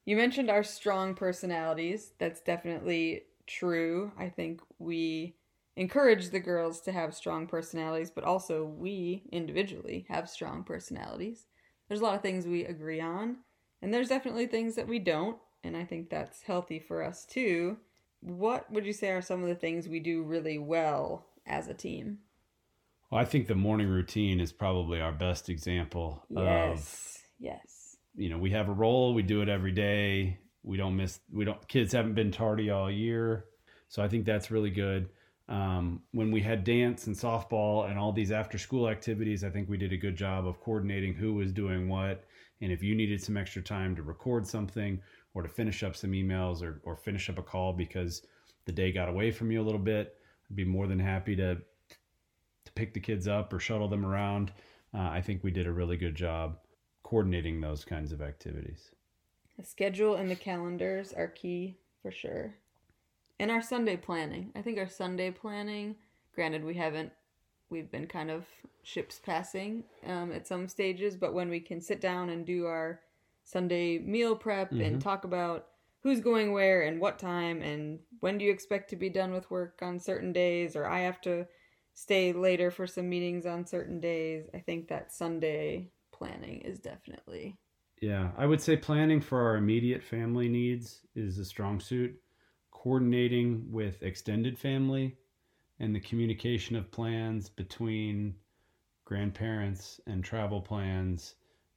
You 0.05 0.15
mentioned 0.15 0.49
our 0.51 0.63
strong 0.63 1.15
personalities. 1.15 2.13
That's 2.19 2.41
definitely 2.41 3.23
true. 3.47 4.11
I 4.17 4.29
think 4.29 4.61
we 4.77 5.35
encourage 5.75 6.29
the 6.29 6.39
girls 6.39 6.81
to 6.81 6.91
have 6.91 7.15
strong 7.15 7.47
personalities, 7.47 8.11
but 8.11 8.23
also 8.23 8.63
we 8.63 9.23
individually 9.31 10.05
have 10.09 10.29
strong 10.29 10.63
personalities. 10.63 11.47
There's 11.87 12.01
a 12.01 12.03
lot 12.03 12.15
of 12.15 12.21
things 12.21 12.45
we 12.47 12.65
agree 12.65 13.01
on, 13.01 13.37
and 13.81 13.93
there's 13.93 14.09
definitely 14.09 14.47
things 14.47 14.75
that 14.75 14.87
we 14.87 14.99
don't, 14.99 15.37
and 15.63 15.75
I 15.77 15.83
think 15.85 16.09
that's 16.09 16.43
healthy 16.43 16.79
for 16.79 17.03
us 17.03 17.25
too. 17.25 17.77
What 18.21 18.71
would 18.71 18.85
you 18.85 18.93
say 18.93 19.11
are 19.11 19.21
some 19.21 19.41
of 19.43 19.49
the 19.49 19.55
things 19.55 19.87
we 19.87 19.99
do 19.99 20.23
really 20.23 20.57
well 20.57 21.25
as 21.45 21.67
a 21.67 21.73
team? 21.73 22.19
Well, 23.11 23.21
I 23.21 23.25
think 23.25 23.47
the 23.47 23.55
morning 23.55 23.89
routine 23.89 24.39
is 24.39 24.51
probably 24.51 24.99
our 25.01 25.11
best 25.11 25.49
example 25.49 26.23
of 26.35 26.45
Yes. 26.45 27.19
Yes. 27.39 27.97
you 28.15 28.29
know 28.29 28.37
we 28.37 28.51
have 28.51 28.69
a 28.69 28.73
role 28.73 29.13
we 29.13 29.21
do 29.21 29.41
it 29.41 29.49
every 29.49 29.71
day 29.71 30.39
we 30.63 30.77
don't 30.77 30.95
miss 30.95 31.19
we 31.31 31.43
don't 31.43 31.67
kids 31.67 31.91
haven't 31.93 32.13
been 32.13 32.31
tardy 32.31 32.69
all 32.69 32.89
year 32.89 33.45
so 33.89 34.01
i 34.01 34.07
think 34.07 34.23
that's 34.23 34.49
really 34.49 34.69
good 34.69 35.09
um, 35.49 36.01
when 36.11 36.31
we 36.31 36.41
had 36.41 36.63
dance 36.63 37.07
and 37.07 37.15
softball 37.15 37.89
and 37.89 37.99
all 37.99 38.11
these 38.11 38.31
after 38.31 38.57
school 38.57 38.87
activities 38.89 39.43
i 39.43 39.49
think 39.49 39.69
we 39.69 39.77
did 39.77 39.93
a 39.93 39.97
good 39.97 40.15
job 40.15 40.47
of 40.47 40.59
coordinating 40.61 41.13
who 41.13 41.33
was 41.33 41.51
doing 41.51 41.89
what 41.89 42.25
and 42.61 42.71
if 42.71 42.81
you 42.81 42.95
needed 42.95 43.21
some 43.21 43.35
extra 43.35 43.61
time 43.61 43.95
to 43.95 44.03
record 44.03 44.47
something 44.47 45.01
or 45.33 45.41
to 45.41 45.49
finish 45.49 45.83
up 45.83 45.95
some 45.95 46.11
emails 46.11 46.61
or, 46.61 46.79
or 46.83 46.95
finish 46.95 47.29
up 47.29 47.37
a 47.37 47.43
call 47.43 47.73
because 47.73 48.21
the 48.65 48.71
day 48.71 48.91
got 48.91 49.09
away 49.09 49.31
from 49.31 49.51
you 49.51 49.61
a 49.61 49.65
little 49.65 49.79
bit 49.79 50.15
i'd 50.49 50.55
be 50.55 50.63
more 50.63 50.87
than 50.87 50.99
happy 50.99 51.35
to 51.35 51.55
to 52.65 52.71
pick 52.73 52.93
the 52.93 52.99
kids 52.99 53.27
up 53.27 53.51
or 53.51 53.59
shuttle 53.59 53.89
them 53.89 54.05
around 54.05 54.51
uh, 54.93 55.09
i 55.09 55.19
think 55.19 55.43
we 55.43 55.51
did 55.51 55.67
a 55.67 55.71
really 55.71 55.97
good 55.97 56.15
job 56.15 56.57
coordinating 57.03 57.61
those 57.61 57.85
kinds 57.85 58.11
of 58.11 58.23
activities. 58.23 58.89
The 59.59 59.63
schedule 59.63 60.15
and 60.15 60.31
the 60.31 60.35
calendars 60.35 61.13
are 61.13 61.27
key 61.27 61.77
for 62.01 62.11
sure. 62.11 62.55
And 63.39 63.51
our 63.51 63.61
Sunday 63.61 63.97
planning. 63.97 64.51
I 64.55 64.61
think 64.61 64.77
our 64.77 64.87
Sunday 64.87 65.31
planning, 65.31 65.95
granted, 66.33 66.63
we 66.63 66.75
haven't, 66.75 67.11
we've 67.69 67.91
been 67.91 68.07
kind 68.07 68.31
of 68.31 68.45
ships 68.83 69.19
passing 69.23 69.83
um, 70.05 70.31
at 70.31 70.47
some 70.47 70.67
stages, 70.67 71.15
but 71.15 71.33
when 71.33 71.49
we 71.49 71.59
can 71.59 71.81
sit 71.81 71.99
down 71.99 72.29
and 72.29 72.45
do 72.45 72.65
our 72.65 73.01
Sunday 73.43 73.99
meal 73.99 74.35
prep 74.35 74.71
and 74.71 75.01
talk 75.01 75.25
about 75.25 75.67
who's 76.01 76.19
going 76.19 76.51
where 76.51 76.81
and 76.81 76.99
what 76.99 77.17
time 77.17 77.61
and 77.61 77.99
when 78.19 78.37
do 78.37 78.45
you 78.45 78.51
expect 78.51 78.89
to 78.89 78.95
be 78.95 79.09
done 79.09 79.31
with 79.31 79.49
work 79.49 79.79
on 79.81 79.99
certain 79.99 80.33
days 80.33 80.75
or 80.75 80.85
I 80.85 80.99
have 80.99 81.21
to 81.21 81.47
stay 81.93 82.33
later 82.33 82.71
for 82.71 82.87
some 82.87 83.09
meetings 83.09 83.45
on 83.45 83.65
certain 83.65 83.99
days. 83.99 84.45
I 84.53 84.59
think 84.59 84.87
that 84.87 85.13
Sunday 85.13 85.91
planning 86.11 86.61
is 86.61 86.79
definitely 86.79 87.57
Yeah, 88.01 88.31
I 88.37 88.45
would 88.45 88.61
say 88.61 88.75
planning 88.75 89.21
for 89.21 89.41
our 89.41 89.55
immediate 89.55 90.03
family 90.03 90.49
needs 90.49 91.01
is 91.15 91.37
a 91.37 91.45
strong 91.45 91.79
suit. 91.79 92.15
Coordinating 92.83 93.71
with 93.71 94.03
extended 94.03 94.59
family 94.59 95.15
and 95.79 95.95
the 95.95 96.01
communication 96.01 96.75
of 96.75 96.91
plans 96.91 97.47
between 97.47 98.35
grandparents 99.05 100.01
and 100.05 100.21
travel 100.21 100.59
plans 100.59 101.35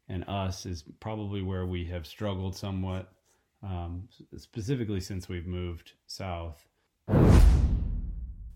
and 0.08 0.24
us 0.26 0.66
is 0.66 0.82
probably 0.98 1.42
where 1.42 1.64
we 1.64 1.84
have 1.84 2.08
struggled 2.08 2.56
somewhat, 2.56 3.12
um, 3.62 4.08
specifically 4.36 5.00
since 5.00 5.28
we've 5.28 5.46
moved 5.46 5.92
south. 6.08 6.66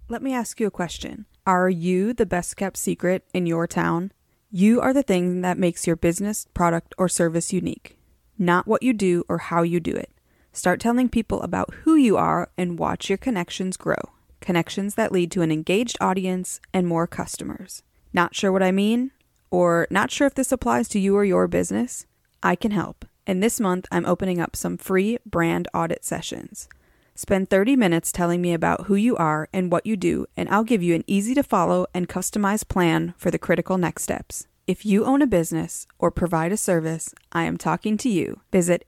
Let 0.08 0.20
me 0.20 0.34
ask 0.34 0.58
you 0.58 0.66
a 0.66 0.72
question. 0.72 1.26
Are 1.46 1.70
you 1.70 2.12
the 2.12 2.26
best 2.26 2.56
kept 2.56 2.78
secret 2.78 3.24
in 3.32 3.46
your 3.46 3.68
town? 3.68 4.10
You 4.50 4.80
are 4.80 4.92
the 4.92 5.04
thing 5.04 5.42
that 5.42 5.56
makes 5.56 5.86
your 5.86 5.94
business, 5.94 6.48
product, 6.52 6.96
or 6.98 7.08
service 7.08 7.52
unique, 7.52 7.96
not 8.36 8.66
what 8.66 8.82
you 8.82 8.92
do 8.92 9.24
or 9.28 9.38
how 9.38 9.62
you 9.62 9.78
do 9.78 9.94
it. 9.94 10.10
Start 10.52 10.80
telling 10.80 11.08
people 11.08 11.42
about 11.42 11.72
who 11.84 11.94
you 11.94 12.16
are 12.16 12.50
and 12.58 12.78
watch 12.78 13.08
your 13.08 13.18
connections 13.18 13.76
grow. 13.76 14.10
Connections 14.40 14.96
that 14.96 15.12
lead 15.12 15.30
to 15.32 15.42
an 15.42 15.52
engaged 15.52 15.96
audience 16.00 16.60
and 16.74 16.86
more 16.86 17.06
customers. 17.06 17.82
Not 18.12 18.34
sure 18.34 18.50
what 18.50 18.62
I 18.62 18.72
mean? 18.72 19.12
Or 19.50 19.86
not 19.90 20.10
sure 20.10 20.26
if 20.26 20.34
this 20.34 20.50
applies 20.50 20.88
to 20.88 20.98
you 20.98 21.16
or 21.16 21.24
your 21.24 21.46
business? 21.46 22.06
I 22.42 22.56
can 22.56 22.72
help. 22.72 23.04
And 23.26 23.42
this 23.42 23.60
month, 23.60 23.86
I'm 23.92 24.06
opening 24.06 24.40
up 24.40 24.56
some 24.56 24.76
free 24.76 25.18
brand 25.24 25.68
audit 25.72 26.04
sessions. 26.04 26.68
Spend 27.14 27.50
30 27.50 27.76
minutes 27.76 28.10
telling 28.10 28.40
me 28.40 28.52
about 28.52 28.86
who 28.86 28.94
you 28.94 29.16
are 29.16 29.48
and 29.52 29.70
what 29.70 29.86
you 29.86 29.96
do, 29.96 30.26
and 30.36 30.48
I'll 30.48 30.64
give 30.64 30.82
you 30.82 30.94
an 30.94 31.04
easy 31.06 31.34
to 31.34 31.42
follow 31.42 31.86
and 31.94 32.08
customized 32.08 32.68
plan 32.68 33.14
for 33.18 33.30
the 33.30 33.38
critical 33.38 33.78
next 33.78 34.02
steps. 34.02 34.46
If 34.66 34.86
you 34.86 35.04
own 35.04 35.20
a 35.20 35.26
business 35.26 35.86
or 35.98 36.10
provide 36.10 36.50
a 36.50 36.56
service, 36.56 37.14
I 37.30 37.44
am 37.44 37.56
talking 37.58 37.96
to 37.98 38.08
you. 38.08 38.40
Visit 38.50 38.86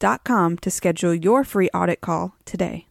erinkraber.com 0.00 0.58
to 0.58 0.70
schedule 0.70 1.14
your 1.14 1.44
free 1.44 1.68
audit 1.74 2.00
call 2.00 2.34
today. 2.44 2.86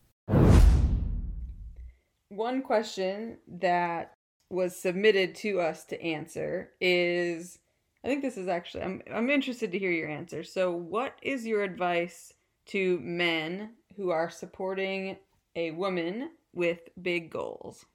One 2.30 2.62
question 2.62 3.38
that 3.48 4.14
was 4.50 4.76
submitted 4.76 5.36
to 5.36 5.60
us 5.60 5.86
to 5.86 6.02
answer 6.02 6.72
is 6.80 7.60
I 8.04 8.08
think 8.08 8.22
this 8.22 8.38
is 8.38 8.48
actually 8.48 8.84
I'm 8.84 9.02
I'm 9.14 9.30
interested 9.30 9.72
to 9.72 9.80
hear 9.80 9.92
your 9.92 10.10
answer. 10.10 10.44
So 10.44 10.72
what 10.72 11.18
is 11.22 11.46
your 11.46 11.64
advice 11.64 12.34
to 12.68 13.00
men 13.00 13.72
who 13.96 14.10
are 14.10 14.30
supporting 14.30 15.18
a 15.56 15.72
woman 15.72 16.32
with 16.54 16.90
big 17.02 17.32
goals? 17.32 17.86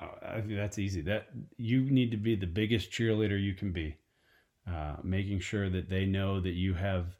Oh, 0.00 0.10
I 0.22 0.40
think 0.40 0.54
that's 0.54 0.78
easy. 0.78 1.00
That 1.00 1.28
you 1.56 1.82
need 1.82 2.10
to 2.12 2.16
be 2.16 2.36
the 2.36 2.46
biggest 2.46 2.92
cheerleader 2.92 3.42
you 3.42 3.54
can 3.54 3.72
be, 3.72 3.96
uh, 4.68 4.96
making 5.02 5.40
sure 5.40 5.68
that 5.70 5.88
they 5.88 6.04
know 6.04 6.40
that 6.40 6.52
you 6.52 6.74
have 6.74 7.17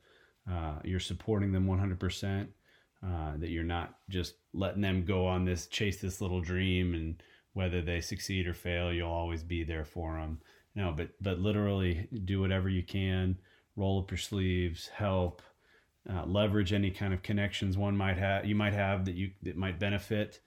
uh, 0.51 0.79
you're 0.85 1.01
supporting 1.01 1.53
them 1.53 1.67
100 1.67 1.99
percent. 1.99 2.51
Uh, 3.01 3.37
that 3.37 3.51
you're 3.51 3.63
not 3.63 3.95
just 4.09 4.35
letting 4.53 4.81
them 4.81 5.05
go 5.05 5.25
on 5.25 5.45
this 5.45 5.69
chase 5.69 6.01
this 6.01 6.21
little 6.21 6.41
dream 6.41 6.95
and 6.95 7.23
whether 7.53 7.81
they 7.81 8.01
succeed 8.01 8.45
or 8.45 8.53
fail 8.53 8.93
you'll 8.93 9.09
always 9.09 9.45
be 9.45 9.63
there 9.63 9.85
for 9.85 10.15
them 10.19 10.41
no 10.75 10.93
but 10.97 11.11
but 11.21 11.39
literally 11.39 12.09
do 12.25 12.41
whatever 12.41 12.69
you 12.69 12.83
can 12.83 13.39
roll 13.77 14.01
up 14.01 14.11
your 14.11 14.19
sleeves 14.19 14.89
help 14.89 15.43
uh, 16.13 16.25
leverage 16.27 16.73
any 16.73 16.91
kind 16.91 17.15
of 17.15 17.23
connections 17.23 17.79
one 17.79 17.97
might 17.97 18.19
have 18.19 18.45
you 18.45 18.57
might 18.57 18.73
have 18.73 19.05
that 19.05 19.15
you 19.15 19.31
that 19.45 19.57
might 19.57 19.79
benefit 19.79 20.41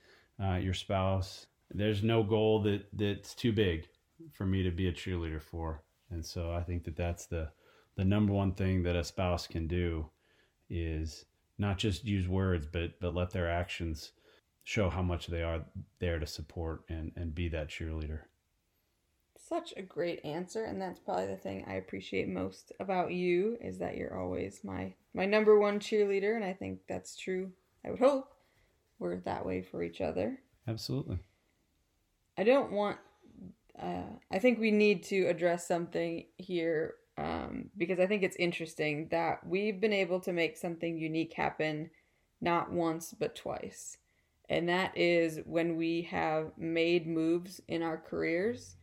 uh, 0.44 0.56
your 0.56 0.74
spouse 0.74 1.46
there's 1.74 2.04
no 2.04 2.22
goal 2.22 2.62
that 2.62 2.86
that's 2.92 3.34
too 3.34 3.54
big 3.54 3.88
for 4.34 4.46
me 4.46 4.62
to 4.62 4.72
be 4.72 4.90
a 4.90 4.92
cheerleader 4.92 5.42
for 5.42 5.84
and 6.10 6.26
so 6.26 6.52
i 6.52 6.62
think 6.62 6.84
that 6.84 6.98
that's 6.98 7.28
the 7.28 7.48
the 7.96 8.06
number 8.06 8.34
one 8.34 8.54
thing 8.54 8.84
that 8.84 8.96
a 8.96 9.04
spouse 9.04 9.48
can 9.48 9.68
do 9.68 10.10
is 10.70 11.26
not 11.58 11.78
just 11.78 12.06
use 12.06 12.28
words 12.28 12.68
but 12.72 13.00
but 13.00 13.14
let 13.14 13.32
their 13.32 13.50
actions 13.50 14.12
show 14.64 14.90
how 14.90 15.02
much 15.02 15.28
they 15.28 15.44
are 15.44 15.66
there 16.00 16.20
to 16.20 16.28
support 16.28 16.84
and 16.90 17.12
and 17.16 17.36
be 17.36 17.48
that 17.50 17.70
cheerleader. 17.70 18.22
Such 19.38 19.74
a 19.76 19.82
great 19.82 20.24
answer 20.24 20.64
and 20.64 20.82
that's 20.82 21.00
probably 21.00 21.28
the 21.28 21.36
thing 21.36 21.66
i 21.68 21.74
appreciate 21.74 22.30
most 22.30 22.72
about 22.80 23.12
you 23.12 23.58
is 23.60 23.80
that 23.80 23.98
you're 23.98 24.18
always 24.18 24.62
my 24.64 24.94
my 25.14 25.26
number 25.26 25.60
one 25.60 25.80
cheerleader 25.80 26.36
and 26.36 26.46
i 26.46 26.54
think 26.54 26.80
that's 26.88 27.16
true 27.16 27.52
i 27.86 27.90
would 27.90 28.00
hope. 28.00 28.34
We're 29.00 29.18
that 29.22 29.44
way 29.44 29.64
for 29.64 29.82
each 29.82 30.00
other. 30.00 30.38
Absolutely. 30.68 31.18
I 32.38 32.44
don't 32.44 32.72
want 32.72 32.98
uh, 33.82 34.04
i 34.32 34.38
think 34.38 34.60
we 34.60 34.72
need 34.72 35.04
to 35.04 35.26
address 35.26 35.68
something 35.68 36.26
here 36.38 36.96
um, 37.18 37.70
because 37.78 38.00
I 38.00 38.08
think 38.08 38.24
it's 38.24 38.36
interesting 38.38 39.08
that 39.10 39.46
we've 39.46 39.80
been 39.80 39.94
able 39.94 40.20
to 40.22 40.34
make 40.34 40.58
something 40.58 40.98
unique 40.98 41.34
happen 41.34 41.90
not 42.40 42.72
once 42.72 43.14
but 43.18 43.36
twice. 43.36 43.98
And 44.50 44.68
that 44.68 44.98
is 44.98 45.40
when 45.46 45.78
we 45.78 46.02
have 46.04 46.52
made 46.58 47.08
moves 47.08 47.62
in 47.68 47.82
our 47.82 47.98
careers, 47.98 48.76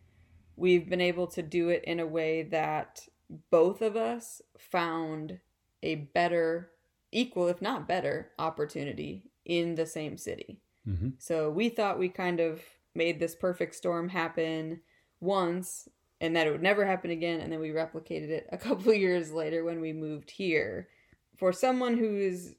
we've 0.56 0.88
been 0.88 1.00
able 1.00 1.26
to 1.28 1.42
do 1.42 1.68
it 1.68 1.84
in 1.84 2.00
a 2.00 2.06
way 2.06 2.42
that 2.44 3.06
both 3.50 3.82
of 3.82 3.96
us 3.96 4.40
found 4.58 5.38
a 5.82 5.96
better, 5.96 6.70
equal, 7.12 7.48
if 7.48 7.60
not 7.60 7.86
better, 7.86 8.30
opportunity 8.38 9.24
in 9.44 9.74
the 9.74 9.86
same 9.86 10.16
city. 10.16 10.60
Mm-hmm. 10.88 11.10
So 11.18 11.50
we 11.50 11.68
thought 11.68 11.98
we 11.98 12.08
kind 12.08 12.40
of 12.40 12.62
made 12.94 13.20
this 13.20 13.34
perfect 13.34 13.74
storm 13.74 14.08
happen 14.08 14.80
once 15.20 15.88
and 16.20 16.34
that 16.34 16.46
it 16.46 16.50
would 16.50 16.62
never 16.62 16.84
happen 16.84 17.10
again. 17.10 17.40
And 17.40 17.52
then 17.52 17.60
we 17.60 17.70
replicated 17.70 18.30
it 18.30 18.48
a 18.52 18.58
couple 18.58 18.92
years 18.92 19.32
later 19.32 19.64
when 19.64 19.80
we 19.80 19.92
moved 19.92 20.30
here. 20.30 20.88
For 21.36 21.52
someone 21.52 21.96
who 21.96 22.16
is, 22.16 22.54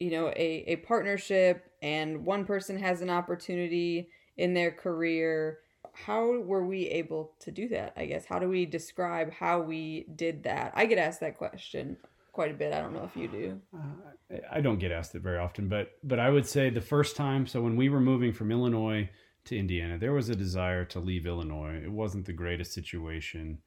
you 0.00 0.10
know, 0.10 0.28
a, 0.28 0.64
a 0.66 0.76
partnership 0.76 1.70
and 1.82 2.24
one 2.24 2.44
person 2.44 2.78
has 2.78 3.00
an 3.00 3.10
opportunity 3.10 4.08
in 4.36 4.54
their 4.54 4.72
career, 4.72 5.58
how 5.92 6.40
were 6.40 6.66
we 6.66 6.88
able 6.88 7.32
to 7.40 7.52
do 7.52 7.68
that? 7.68 7.92
I 7.96 8.06
guess. 8.06 8.24
How 8.26 8.40
do 8.40 8.48
we 8.48 8.66
describe 8.66 9.32
how 9.32 9.60
we 9.60 10.06
did 10.16 10.42
that? 10.42 10.72
I 10.74 10.86
get 10.86 10.98
asked 10.98 11.20
that 11.20 11.38
question 11.38 11.96
quite 12.32 12.50
a 12.50 12.54
bit. 12.54 12.72
I 12.72 12.80
don't 12.80 12.92
know 12.92 13.04
if 13.04 13.16
you 13.16 13.28
do. 13.28 13.60
Uh, 13.72 14.38
I 14.50 14.60
don't 14.60 14.80
get 14.80 14.90
asked 14.90 15.14
it 15.14 15.22
very 15.22 15.38
often, 15.38 15.68
but 15.68 15.92
but 16.02 16.18
I 16.18 16.30
would 16.30 16.46
say 16.46 16.68
the 16.68 16.80
first 16.80 17.14
time. 17.14 17.46
So 17.46 17.62
when 17.62 17.76
we 17.76 17.88
were 17.88 18.00
moving 18.00 18.32
from 18.32 18.50
Illinois 18.50 19.08
to 19.46 19.58
Indiana. 19.58 19.98
There 19.98 20.12
was 20.12 20.28
a 20.28 20.36
desire 20.36 20.84
to 20.86 21.00
leave 21.00 21.26
Illinois. 21.26 21.80
It 21.82 21.90
wasn't 21.90 22.26
the 22.26 22.32
greatest 22.32 22.72
situation. 22.72 23.58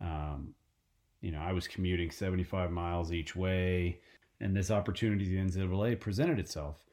Um, 0.00 0.54
you 1.20 1.30
know, 1.30 1.40
I 1.40 1.52
was 1.52 1.68
commuting 1.68 2.10
75 2.10 2.70
miles 2.70 3.12
each 3.12 3.36
way, 3.36 4.00
and 4.40 4.56
this 4.56 4.70
opportunity 4.70 5.24
the 5.28 5.36
NCAA 5.36 6.00
presented 6.00 6.38
itself, 6.38 6.84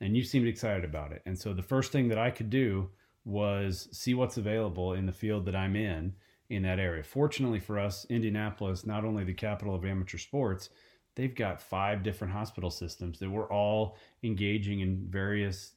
and 0.00 0.16
you 0.16 0.22
seemed 0.22 0.46
excited 0.46 0.84
about 0.84 1.12
it. 1.12 1.22
And 1.26 1.38
so 1.38 1.52
the 1.52 1.62
first 1.62 1.92
thing 1.92 2.08
that 2.08 2.18
I 2.18 2.30
could 2.30 2.50
do 2.50 2.90
was 3.24 3.88
see 3.92 4.14
what's 4.14 4.36
available 4.36 4.94
in 4.94 5.06
the 5.06 5.12
field 5.12 5.44
that 5.46 5.56
I'm 5.56 5.76
in 5.76 6.14
in 6.48 6.62
that 6.62 6.78
area. 6.78 7.02
Fortunately 7.02 7.60
for 7.60 7.78
us, 7.78 8.06
Indianapolis, 8.08 8.86
not 8.86 9.04
only 9.04 9.24
the 9.24 9.34
capital 9.34 9.74
of 9.74 9.84
amateur 9.84 10.18
sports, 10.18 10.70
they've 11.14 11.34
got 11.34 11.60
five 11.60 12.02
different 12.02 12.32
hospital 12.32 12.70
systems 12.70 13.18
that 13.18 13.28
were 13.28 13.52
all 13.52 13.96
engaging 14.22 14.80
in 14.80 15.06
various 15.10 15.72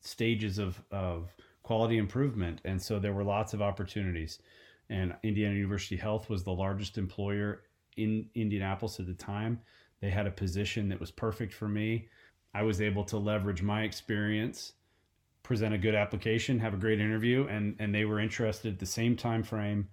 stages 0.00 0.58
of, 0.58 0.82
of 0.90 1.34
quality 1.62 1.98
improvement. 1.98 2.60
And 2.64 2.80
so 2.80 2.98
there 2.98 3.12
were 3.12 3.24
lots 3.24 3.54
of 3.54 3.62
opportunities. 3.62 4.38
And 4.90 5.14
Indiana 5.22 5.54
University 5.54 5.96
Health 5.96 6.28
was 6.28 6.44
the 6.44 6.52
largest 6.52 6.98
employer 6.98 7.62
in 7.96 8.28
Indianapolis 8.34 9.00
at 9.00 9.06
the 9.06 9.14
time. 9.14 9.60
They 10.00 10.10
had 10.10 10.26
a 10.26 10.30
position 10.30 10.88
that 10.88 11.00
was 11.00 11.10
perfect 11.10 11.54
for 11.54 11.68
me. 11.68 12.08
I 12.54 12.62
was 12.62 12.80
able 12.80 13.04
to 13.04 13.18
leverage 13.18 13.62
my 13.62 13.82
experience, 13.82 14.72
present 15.42 15.74
a 15.74 15.78
good 15.78 15.94
application, 15.94 16.58
have 16.58 16.74
a 16.74 16.78
great 16.78 17.00
interview, 17.00 17.46
and 17.48 17.76
and 17.78 17.94
they 17.94 18.04
were 18.04 18.20
interested 18.20 18.74
at 18.74 18.78
the 18.78 18.86
same 18.86 19.16
time 19.16 19.42
frame 19.42 19.88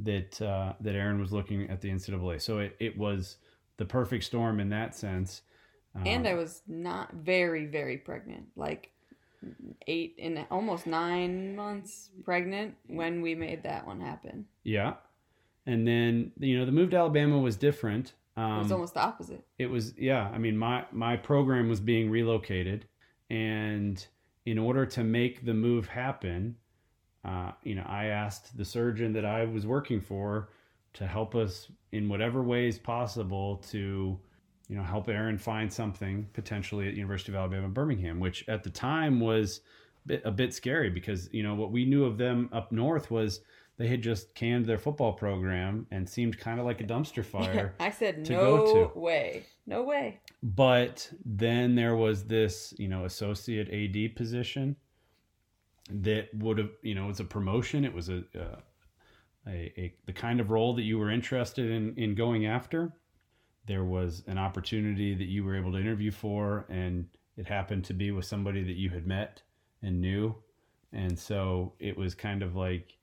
that 0.00 0.40
uh, 0.40 0.74
that 0.80 0.94
Erin 0.94 1.18
was 1.18 1.32
looking 1.32 1.68
at 1.70 1.80
the 1.80 1.90
NCAA. 1.90 2.40
So 2.40 2.58
it, 2.58 2.76
it 2.78 2.96
was 2.96 3.38
the 3.78 3.84
perfect 3.84 4.24
storm 4.24 4.60
in 4.60 4.68
that 4.68 4.94
sense. 4.94 5.42
and 6.04 6.26
I 6.28 6.34
was 6.34 6.62
not 6.68 7.12
very 7.14 7.66
very 7.66 7.96
pregnant. 7.96 8.46
Like 8.54 8.90
eight 9.86 10.16
and 10.20 10.46
almost 10.50 10.86
nine 10.86 11.56
months 11.56 12.10
pregnant 12.24 12.74
when 12.86 13.22
we 13.22 13.34
made 13.34 13.62
that 13.62 13.86
one 13.86 14.00
happen. 14.00 14.46
Yeah. 14.62 14.94
And 15.66 15.86
then, 15.86 16.32
you 16.38 16.58
know, 16.58 16.66
the 16.66 16.72
move 16.72 16.90
to 16.90 16.96
Alabama 16.96 17.38
was 17.38 17.56
different. 17.56 18.12
Um, 18.36 18.52
it 18.52 18.62
was 18.64 18.72
almost 18.72 18.94
the 18.94 19.00
opposite. 19.00 19.44
It 19.58 19.66
was, 19.66 19.94
yeah. 19.96 20.30
I 20.32 20.38
mean, 20.38 20.56
my, 20.56 20.84
my 20.92 21.16
program 21.16 21.68
was 21.68 21.80
being 21.80 22.10
relocated. 22.10 22.86
And 23.30 24.04
in 24.44 24.58
order 24.58 24.84
to 24.86 25.04
make 25.04 25.44
the 25.44 25.54
move 25.54 25.86
happen, 25.86 26.56
uh, 27.24 27.52
you 27.62 27.74
know, 27.74 27.86
I 27.88 28.06
asked 28.06 28.56
the 28.56 28.64
surgeon 28.64 29.12
that 29.14 29.24
I 29.24 29.44
was 29.44 29.66
working 29.66 30.00
for 30.00 30.50
to 30.94 31.06
help 31.06 31.34
us 31.34 31.68
in 31.92 32.08
whatever 32.08 32.42
ways 32.42 32.78
possible 32.78 33.56
to 33.70 34.18
you 34.68 34.76
know, 34.76 34.82
help 34.82 35.08
Erin 35.08 35.38
find 35.38 35.72
something 35.72 36.26
potentially 36.32 36.88
at 36.88 36.94
University 36.94 37.32
of 37.32 37.36
Alabama 37.36 37.68
Birmingham, 37.68 38.20
which 38.20 38.48
at 38.48 38.62
the 38.62 38.70
time 38.70 39.20
was 39.20 39.60
a 40.04 40.08
bit, 40.08 40.22
a 40.24 40.30
bit 40.30 40.54
scary 40.54 40.90
because 40.90 41.28
you 41.32 41.42
know 41.42 41.54
what 41.54 41.70
we 41.70 41.84
knew 41.84 42.04
of 42.04 42.18
them 42.18 42.48
up 42.52 42.72
north 42.72 43.10
was 43.10 43.40
they 43.76 43.88
had 43.88 44.02
just 44.02 44.34
canned 44.34 44.66
their 44.66 44.78
football 44.78 45.12
program 45.12 45.86
and 45.90 46.08
seemed 46.08 46.38
kind 46.38 46.60
of 46.60 46.66
like 46.66 46.80
a 46.80 46.84
dumpster 46.84 47.24
fire. 47.24 47.74
I 47.80 47.90
said 47.90 48.24
to 48.26 48.32
no 48.32 48.66
to. 48.94 48.98
way, 48.98 49.44
no 49.66 49.82
way. 49.82 50.20
but 50.42 51.10
then 51.24 51.74
there 51.74 51.96
was 51.96 52.24
this, 52.24 52.72
you 52.78 52.88
know, 52.88 53.04
associate 53.04 53.68
AD 53.70 54.16
position 54.16 54.76
that 55.90 56.28
would 56.34 56.58
have, 56.58 56.70
you 56.82 56.94
know, 56.94 57.10
it's 57.10 57.20
a 57.20 57.24
promotion. 57.24 57.84
It 57.84 57.92
was 57.92 58.08
a, 58.08 58.22
uh, 58.34 58.60
a, 59.46 59.72
a 59.76 59.94
the 60.06 60.12
kind 60.12 60.40
of 60.40 60.50
role 60.50 60.74
that 60.74 60.82
you 60.82 60.98
were 60.98 61.10
interested 61.10 61.70
in 61.70 61.94
in 61.96 62.14
going 62.14 62.46
after. 62.46 62.92
There 63.66 63.84
was 63.84 64.22
an 64.26 64.38
opportunity 64.38 65.14
that 65.14 65.26
you 65.26 65.44
were 65.44 65.56
able 65.56 65.72
to 65.72 65.78
interview 65.78 66.10
for, 66.10 66.66
and 66.68 67.06
it 67.36 67.46
happened 67.46 67.84
to 67.84 67.94
be 67.94 68.10
with 68.10 68.24
somebody 68.24 68.62
that 68.62 68.76
you 68.76 68.90
had 68.90 69.06
met 69.06 69.42
and 69.82 70.00
knew, 70.00 70.34
and 70.92 71.18
so 71.18 71.72
it 71.78 71.96
was 71.96 72.14
kind 72.14 72.42
of 72.42 72.54
like 72.56 72.98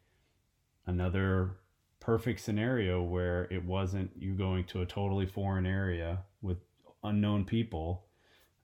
another 0.86 1.58
perfect 2.00 2.40
scenario 2.40 3.02
where 3.02 3.48
it 3.52 3.64
wasn't 3.64 4.12
you 4.18 4.34
going 4.34 4.64
to 4.66 4.82
a 4.82 4.86
totally 4.86 5.26
foreign 5.26 5.66
area 5.66 6.20
with 6.42 6.58
unknown 7.04 7.46
people, 7.46 8.06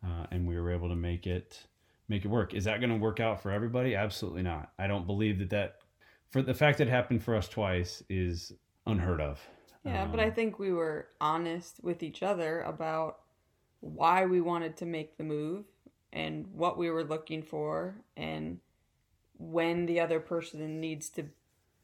uh, 0.06 0.26
and 0.32 0.48
we 0.48 0.60
were 0.60 0.72
able 0.72 0.90
to 0.90 0.96
make 0.96 1.26
it 1.26 1.66
make 2.10 2.26
it 2.26 2.30
work. 2.30 2.54
Is 2.54 2.64
that 2.66 2.80
going 2.80 2.90
to 2.90 2.98
work 2.98 3.20
out 3.20 3.42
for 3.42 3.52
everybody? 3.52 3.96
Absolutely 3.96 4.44
not. 4.44 4.72
I 4.80 4.88
don't 4.88 5.06
believe 5.06 5.40
that 5.40 5.50
that 5.50 5.76
for 6.30 6.42
the 6.42 6.54
fact 6.54 6.78
that 6.78 6.88
it 6.88 6.92
happened 6.92 7.24
for 7.24 7.36
us 7.36 7.48
twice 7.48 8.04
is 8.10 8.54
unheard 8.86 9.22
of. 9.22 9.40
Yeah, 9.84 10.06
but 10.06 10.20
Um, 10.20 10.26
I 10.26 10.30
think 10.30 10.60
we 10.60 10.72
were 10.74 11.10
honest 11.22 11.84
with 11.84 12.04
each 12.04 12.24
other 12.24 12.62
about 12.62 13.20
why 13.82 14.26
we 14.26 14.42
wanted 14.42 14.78
to 14.78 14.86
make 14.86 15.18
the 15.18 15.24
move 15.24 15.66
and 16.12 16.48
what 16.54 16.78
we 16.78 16.90
were 16.90 17.04
looking 17.04 17.44
for 17.44 17.96
and 18.16 18.60
when 19.38 19.86
the 19.86 20.00
other 20.00 20.20
person 20.20 20.80
needs 20.82 21.10
to 21.12 21.30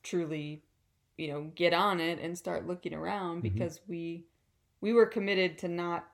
truly, 0.03 0.63
you 1.17 1.27
know, 1.29 1.51
get 1.55 1.73
on 1.73 1.99
it 1.99 2.19
and 2.19 2.37
start 2.37 2.67
looking 2.67 2.93
around 2.93 3.39
Mhm. 3.39 3.43
because 3.43 3.81
we 3.87 4.25
we 4.81 4.93
were 4.93 5.05
committed 5.05 5.57
to 5.59 5.67
not, 5.69 6.07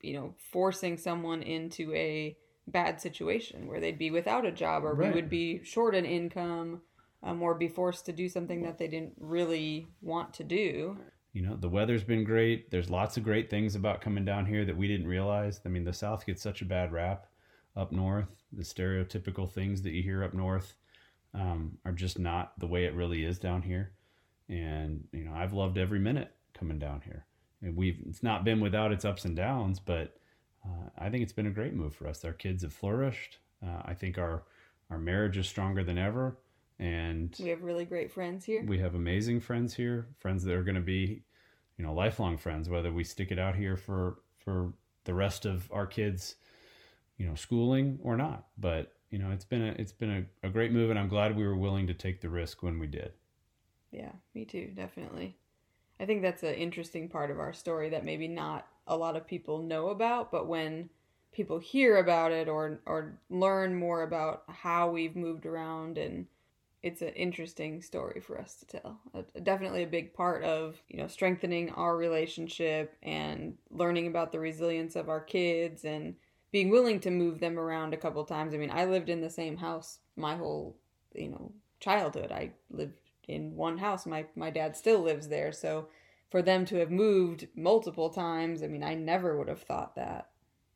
you 0.00 0.14
know, 0.14 0.34
forcing 0.38 0.96
someone 0.96 1.42
into 1.42 1.92
a 1.94 2.36
bad 2.66 3.00
situation 3.00 3.66
where 3.66 3.80
they'd 3.80 3.98
be 3.98 4.10
without 4.10 4.46
a 4.46 4.52
job 4.52 4.84
or 4.84 4.94
Right. 4.94 5.08
we 5.08 5.14
would 5.14 5.30
be 5.30 5.62
short 5.64 5.94
an 5.94 6.06
income 6.06 6.82
um, 7.22 7.42
or 7.42 7.54
be 7.54 7.68
forced 7.68 8.06
to 8.06 8.12
do 8.12 8.28
something 8.28 8.62
that 8.62 8.78
they 8.78 8.88
didn't 8.88 9.14
really 9.18 9.88
want 10.00 10.32
to 10.34 10.44
do. 10.44 10.96
you 11.32 11.42
know 11.42 11.56
the 11.56 11.68
weather's 11.68 12.04
been 12.04 12.24
great. 12.24 12.70
There's 12.70 12.90
lots 12.90 13.16
of 13.16 13.24
great 13.24 13.48
things 13.48 13.74
about 13.74 14.00
coming 14.00 14.24
down 14.24 14.44
here 14.46 14.64
that 14.64 14.76
we 14.76 14.88
didn't 14.88 15.06
realize. 15.06 15.60
I 15.64 15.68
mean 15.68 15.84
the 15.84 15.92
south 15.92 16.26
gets 16.26 16.42
such 16.42 16.62
a 16.62 16.66
bad 16.66 16.92
rap 16.92 17.26
up 17.76 17.92
north. 17.92 18.28
The 18.52 18.64
stereotypical 18.64 19.50
things 19.50 19.82
that 19.82 19.92
you 19.92 20.02
hear 20.02 20.22
up 20.24 20.34
north 20.34 20.74
um, 21.34 21.78
are 21.86 21.92
just 21.92 22.18
not 22.18 22.58
the 22.58 22.66
way 22.66 22.84
it 22.84 22.94
really 22.94 23.24
is 23.24 23.38
down 23.38 23.62
here. 23.62 23.92
And 24.48 25.04
you 25.12 25.24
know 25.24 25.32
i've 25.34 25.54
loved 25.54 25.78
every 25.78 25.98
minute 26.00 26.34
coming 26.52 26.78
down 26.78 27.00
here. 27.04 27.24
And 27.62 27.76
we've 27.76 27.98
it's 28.08 28.22
not 28.22 28.44
been 28.44 28.60
without 28.60 28.92
its 28.92 29.04
ups 29.04 29.24
and 29.24 29.36
downs 29.36 29.78
but 29.80 30.16
uh, 30.66 30.88
i 30.98 31.08
think 31.08 31.22
it's 31.22 31.32
been 31.32 31.46
a 31.46 31.50
great 31.50 31.74
move 31.74 31.94
for 31.94 32.06
us. 32.08 32.24
Our 32.24 32.32
kids 32.34 32.62
have 32.62 32.72
flourished. 32.74 33.38
Uh, 33.64 33.80
i 33.86 33.94
think 33.94 34.18
our 34.18 34.42
our 34.90 34.98
marriage 34.98 35.38
is 35.38 35.48
stronger 35.48 35.82
than 35.84 35.96
ever 35.96 36.36
and 36.82 37.40
We 37.40 37.50
have 37.50 37.62
really 37.62 37.84
great 37.84 38.10
friends 38.10 38.44
here. 38.44 38.64
we 38.66 38.78
have 38.78 38.94
amazing 38.94 39.40
friends 39.40 39.74
here 39.74 40.08
friends 40.18 40.42
that 40.44 40.54
are 40.54 40.62
going 40.64 40.74
to 40.74 40.80
be 40.80 41.22
you 41.78 41.84
know 41.84 41.94
lifelong 41.94 42.36
friends 42.36 42.68
whether 42.68 42.92
we 42.92 43.04
stick 43.04 43.30
it 43.30 43.38
out 43.38 43.54
here 43.54 43.76
for 43.76 44.18
for 44.38 44.72
the 45.04 45.14
rest 45.14 45.46
of 45.46 45.70
our 45.72 45.86
kids 45.86 46.36
you 47.16 47.26
know 47.26 47.34
schooling 47.34 47.98
or 48.02 48.16
not 48.16 48.46
but 48.58 48.92
you 49.10 49.18
know 49.18 49.30
it's 49.30 49.44
been 49.44 49.62
a 49.62 49.72
it's 49.78 49.92
been 49.92 50.10
a, 50.42 50.46
a 50.46 50.50
great 50.50 50.72
move 50.72 50.90
and 50.90 50.98
i'm 50.98 51.08
glad 51.08 51.36
we 51.36 51.46
were 51.46 51.56
willing 51.56 51.86
to 51.86 51.94
take 51.94 52.20
the 52.20 52.28
risk 52.28 52.62
when 52.62 52.78
we 52.78 52.86
did 52.86 53.12
Yeah, 53.90 54.12
me 54.34 54.44
too, 54.44 54.72
definitely. 54.74 55.36
I 56.00 56.06
think 56.06 56.22
that's 56.22 56.42
an 56.42 56.54
interesting 56.54 57.08
part 57.08 57.30
of 57.30 57.38
our 57.40 57.52
story 57.52 57.90
that 57.90 58.04
maybe 58.04 58.28
not 58.28 58.66
a 58.86 58.96
lot 58.96 59.16
of 59.16 59.26
people 59.26 59.58
know 59.62 59.88
about, 59.88 60.32
but 60.32 60.48
when 60.48 60.90
people 61.32 61.58
hear 61.58 61.96
about 61.98 62.32
it 62.32 62.48
or 62.48 62.80
or 62.86 63.18
learn 63.30 63.74
more 63.74 64.02
about 64.02 64.44
how 64.48 64.90
we've 64.90 65.16
moved 65.16 65.46
around 65.46 65.98
and 65.98 66.26
it's 66.82 67.02
an 67.02 67.08
interesting 67.10 67.80
story 67.80 68.20
for 68.20 68.40
us 68.40 68.54
to 68.56 68.66
tell. 68.66 69.00
A- 69.14 69.40
definitely 69.40 69.82
a 69.82 69.88
big 69.88 70.14
part 70.14 70.42
of, 70.42 70.82
you 70.88 70.98
know, 70.98 71.06
strengthening 71.06 71.70
our 71.70 71.96
relationship 71.96 72.96
and 73.02 73.56
learning 73.70 74.08
about 74.08 74.32
the 74.32 74.40
resilience 74.40 74.96
of 74.96 75.08
our 75.08 75.20
kids 75.20 75.84
and 75.84 76.16
being 76.50 76.70
willing 76.70 77.00
to 77.00 77.10
move 77.10 77.40
them 77.40 77.58
around 77.58 77.94
a 77.94 77.98
couple 77.98 78.24
times. 78.24 78.52
I 78.52 78.58
mean, 78.58 78.70
I 78.70 78.84
lived 78.84 79.08
in 79.08 79.20
the 79.20 79.30
same 79.30 79.56
house 79.56 80.00
my 80.16 80.36
whole, 80.36 80.76
you 81.14 81.28
know, 81.28 81.52
childhood. 81.80 82.32
I 82.32 82.52
lived 82.70 82.98
in 83.28 83.54
one 83.56 83.78
house. 83.78 84.04
My 84.04 84.26
my 84.34 84.50
dad 84.50 84.76
still 84.76 85.00
lives 85.00 85.28
there, 85.28 85.52
so 85.52 85.88
for 86.30 86.42
them 86.42 86.64
to 86.66 86.76
have 86.76 86.90
moved 86.90 87.48
multiple 87.54 88.10
times, 88.10 88.62
I 88.62 88.66
mean, 88.66 88.82
I 88.82 88.94
never 88.94 89.36
would 89.36 89.48
have 89.48 89.62
thought 89.62 89.94
that. 89.96 90.30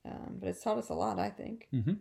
Um, 0.05 0.37
but 0.39 0.49
it's 0.51 0.63
taught 0.63 0.79
us 0.79 0.91
a 0.91 0.95
lot, 0.95 1.19
I 1.19 1.31
think. 1.31 1.69
mm-hmm. 1.75 1.95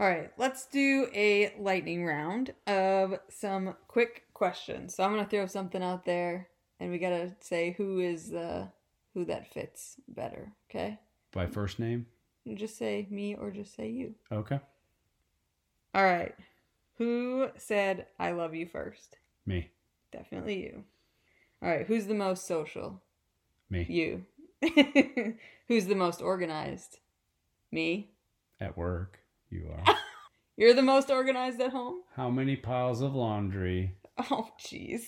All 0.00 0.08
right, 0.08 0.32
let's 0.38 0.64
do 0.64 1.08
a 1.14 1.52
lightning 1.58 2.06
round 2.06 2.54
of 2.66 3.18
some 3.28 3.76
quick 3.86 4.22
questions. 4.32 4.94
So 4.94 5.04
I'm 5.04 5.10
gonna 5.10 5.28
throw 5.28 5.44
something 5.44 5.82
out 5.82 6.06
there, 6.06 6.48
and 6.80 6.90
we 6.90 6.98
gotta 6.98 7.34
say 7.40 7.72
who 7.76 7.98
is 8.00 8.30
the 8.30 8.68
who 9.12 9.26
that 9.26 9.52
fits 9.52 9.96
better. 10.08 10.52
Okay, 10.70 10.98
by 11.32 11.46
first 11.46 11.78
name 11.78 12.06
You 12.44 12.56
just 12.56 12.78
say 12.78 13.08
me 13.10 13.34
or 13.34 13.50
just 13.50 13.76
say 13.76 13.90
you. 13.90 14.14
okay 14.32 14.58
All 15.94 16.04
right, 16.04 16.34
who 16.96 17.50
said 17.58 18.06
I 18.18 18.30
love 18.30 18.54
you 18.54 18.64
first? 18.64 19.18
me 19.44 19.68
Definitely 20.12 20.62
you. 20.62 20.84
All 21.62 21.68
right, 21.68 21.86
who's 21.86 22.06
the 22.06 22.14
most 22.14 22.46
social? 22.46 23.02
me 23.68 23.84
You. 23.86 24.24
who's 25.68 25.84
the 25.84 25.94
most 25.94 26.22
organized? 26.22 27.00
Me. 27.70 28.12
at 28.58 28.78
work 28.78 29.19
you 29.50 29.68
are 29.86 29.94
You're 30.56 30.74
the 30.74 30.82
most 30.82 31.10
organized 31.10 31.60
at 31.60 31.70
home? 31.72 32.00
how 32.16 32.28
many 32.30 32.56
piles 32.56 33.00
of 33.00 33.14
laundry 33.14 33.94
Oh, 34.30 34.48
jeez. 34.60 35.02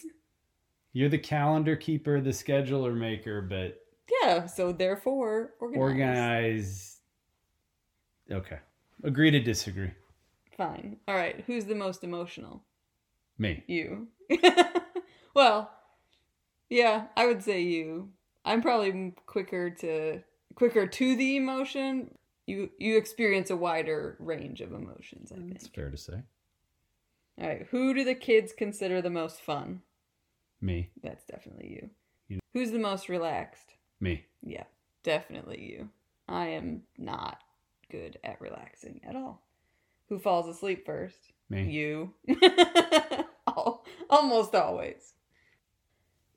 you're 0.93 1.09
the 1.11 1.19
calendar 1.19 1.77
keeper 1.77 2.21
the 2.21 2.31
scheduler 2.31 2.95
maker 2.97 3.43
but 3.43 3.79
Yeah, 4.23 4.47
so 4.47 4.73
therefore, 4.73 5.53
organized. 5.61 5.81
organize 5.81 6.99
okay 8.31 8.59
agree 9.03 9.31
to 9.31 9.41
disagree 9.41 9.91
Fine. 10.57 10.99
All 11.09 11.15
right, 11.15 11.43
who's 11.47 11.65
the 11.65 11.75
most 11.75 12.05
emotional? 12.05 12.63
me 13.39 13.65
You. 13.67 14.09
well, 15.35 15.71
yeah, 16.69 17.07
I 17.17 17.27
would 17.27 17.43
say 17.43 17.63
you. 17.63 18.11
I'm 18.45 18.61
probably 18.61 19.15
quicker 19.27 19.71
to 19.71 20.21
quicker 20.55 20.87
to 20.87 21.17
the 21.17 21.37
emotion. 21.37 22.15
You 22.47 22.71
you 22.79 22.97
experience 22.97 23.51
a 23.51 23.57
wider 23.57 24.17
range 24.19 24.61
of 24.61 24.73
emotions, 24.73 25.33
I 25.33 25.41
It's 25.55 25.69
fair 25.69 25.91
to 25.91 25.97
say. 25.97 26.23
All 27.41 27.47
right, 27.47 27.67
who 27.71 27.95
do 27.95 28.05
the 28.05 28.15
kids 28.15 28.53
consider 28.53 29.01
the 29.01 29.11
most 29.11 29.41
fun? 29.41 29.83
Me. 30.61 30.91
That's 31.03 31.25
definitely 31.25 31.69
you. 31.71 31.91
You- 32.29 32.41
Who's 32.53 32.71
the 32.73 32.79
most 32.79 33.09
relaxed? 33.09 33.75
Me. 34.01 34.27
Yeah, 34.43 34.65
definitely 35.03 35.63
you. 35.63 35.89
I 36.29 36.49
am 36.49 36.83
not 36.99 37.39
good 37.91 38.19
at 38.25 38.41
relaxing 38.41 39.01
at 39.07 39.17
all. 39.17 39.43
Who 40.09 40.19
falls 40.19 40.49
asleep 40.49 40.85
first? 40.85 41.33
Me. 41.49 41.71
You. 41.71 42.13
Al- 43.49 43.85
Almost 44.11 44.55
always. 44.55 45.15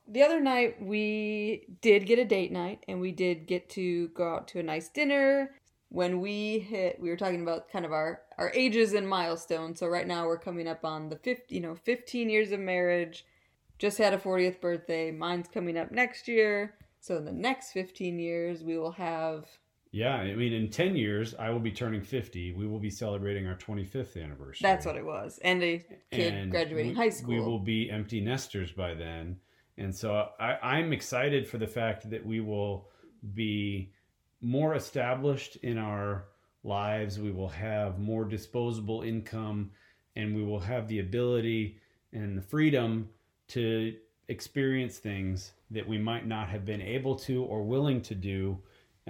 The 0.07 0.21
other 0.21 0.39
night 0.39 0.81
we 0.81 1.65
did 1.81 2.05
get 2.05 2.19
a 2.19 2.25
date 2.25 2.51
night 2.51 2.83
and 2.87 3.01
we 3.01 3.11
did 3.11 3.47
get 3.47 3.69
to 3.71 4.09
go 4.09 4.35
out 4.35 4.47
to 4.49 4.59
a 4.59 4.63
nice 4.63 4.87
dinner. 4.89 5.55
When 5.95 6.19
we 6.19 6.59
hit 6.59 6.99
we 6.99 7.09
were 7.09 7.15
talking 7.15 7.41
about 7.41 7.69
kind 7.71 7.85
of 7.85 7.93
our 7.93 8.21
our 8.37 8.51
ages 8.53 8.91
and 8.93 9.07
milestones. 9.07 9.79
So 9.79 9.87
right 9.87 10.05
now 10.05 10.25
we're 10.27 10.37
coming 10.37 10.67
up 10.67 10.83
on 10.83 11.07
the 11.07 11.15
50, 11.15 11.55
you 11.55 11.61
know, 11.61 11.73
15 11.73 12.29
years 12.29 12.51
of 12.51 12.59
marriage. 12.59 13.25
Just 13.79 13.97
had 13.97 14.13
a 14.13 14.17
40th 14.17 14.59
birthday. 14.59 15.09
Mine's 15.09 15.47
coming 15.47 15.77
up 15.77 15.91
next 15.93 16.27
year. 16.27 16.73
So 16.99 17.15
in 17.15 17.23
the 17.23 17.31
next 17.31 17.71
15 17.71 18.19
years 18.19 18.61
we 18.61 18.77
will 18.77 18.91
have 18.91 19.45
Yeah, 19.91 20.15
I 20.15 20.35
mean, 20.35 20.51
in 20.51 20.69
10 20.69 20.97
years, 20.97 21.33
I 21.39 21.49
will 21.49 21.61
be 21.61 21.71
turning 21.71 22.01
50. 22.01 22.51
We 22.51 22.67
will 22.67 22.79
be 22.81 22.89
celebrating 22.89 23.47
our 23.47 23.55
25th 23.55 24.21
anniversary. 24.21 24.59
That's 24.63 24.85
what 24.85 24.97
it 24.97 25.05
was. 25.05 25.39
And 25.45 25.63
a 25.63 25.81
kid 26.11 26.33
And 26.33 26.51
graduating 26.51 26.91
we- 26.91 26.97
high 26.97 27.09
school. 27.09 27.35
We 27.35 27.39
will 27.39 27.59
be 27.59 27.89
empty 27.89 28.19
nesters 28.19 28.73
by 28.73 28.95
then. 28.95 29.37
And 29.77 29.95
so 29.95 30.27
I, 30.41 30.57
I'm 30.61 30.91
excited 30.91 31.47
for 31.47 31.57
the 31.57 31.67
fact 31.67 32.09
that 32.09 32.25
we 32.25 32.41
will 32.41 32.89
be 33.33 33.93
more 34.45 34.75
established 34.75 35.55
in 35.63 35.79
our 35.79 36.25
lives. 36.63 37.19
We 37.19 37.31
will 37.31 37.49
have 37.49 37.97
more 37.97 38.25
disposable 38.25 39.01
income 39.01 39.71
and 40.15 40.35
we 40.35 40.43
will 40.43 40.59
have 40.59 40.87
the 40.87 40.99
ability 40.99 41.79
and 42.13 42.37
the 42.37 42.43
freedom 42.43 43.09
to 43.49 43.95
experience 44.27 44.99
things 44.99 45.53
that 45.71 45.87
we 45.87 45.97
might 45.97 46.27
not 46.27 46.47
have 46.49 46.63
been 46.63 46.81
able 46.81 47.15
to 47.15 47.43
or 47.43 47.63
willing 47.63 48.01
to 48.01 48.13
do 48.13 48.57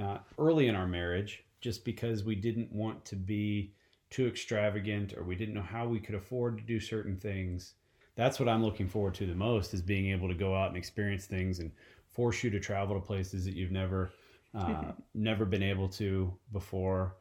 uh, 0.02 0.20
early 0.40 0.68
in 0.68 0.76
our 0.76 0.88
marriage 0.88 1.44
just 1.60 1.84
because 1.84 2.24
we 2.24 2.36
didn't 2.36 2.72
want 2.72 3.04
to 3.04 3.18
be 3.18 3.74
too 4.10 4.28
extravagant 4.28 5.14
or 5.18 5.24
we 5.24 5.36
didn't 5.36 5.54
know 5.54 5.62
how 5.62 5.86
we 5.86 6.00
could 6.00 6.16
afford 6.16 6.58
to 6.58 6.64
do 6.64 6.80
certain 6.80 7.18
things 7.18 7.74
that's 8.16 8.40
what 8.40 8.50
i'm 8.50 8.64
looking 8.64 8.88
forward 8.88 9.14
to 9.14 9.26
the 9.26 9.34
most 9.34 9.74
is 9.74 9.82
being 9.82 10.12
able 10.12 10.28
to 10.28 10.36
go 10.36 10.54
out 10.54 10.68
and 10.68 10.78
experience 10.78 11.26
things 11.26 11.60
and 11.60 11.72
force 12.12 12.44
you 12.44 12.50
to 12.50 12.60
travel 12.60 12.94
to 12.96 13.06
places 13.06 13.46
that 13.46 13.56
you've 13.56 13.72
never 13.72 14.12
uh, 14.56 14.92
never 15.14 15.46
been 15.46 15.64
able 15.64 15.88
to 15.90 16.34
before 16.52 17.16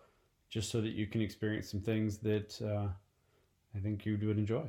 just 0.51 0.71
so 0.71 0.81
that 0.81 0.93
you 0.93 1.07
can 1.07 1.21
experience 1.21 1.71
some 1.71 1.81
things 1.81 2.19
that 2.19 2.61
uh, 2.63 2.89
i 3.77 3.79
think 3.81 4.07
you 4.07 4.19
would 4.23 4.39
enjoy 4.39 4.69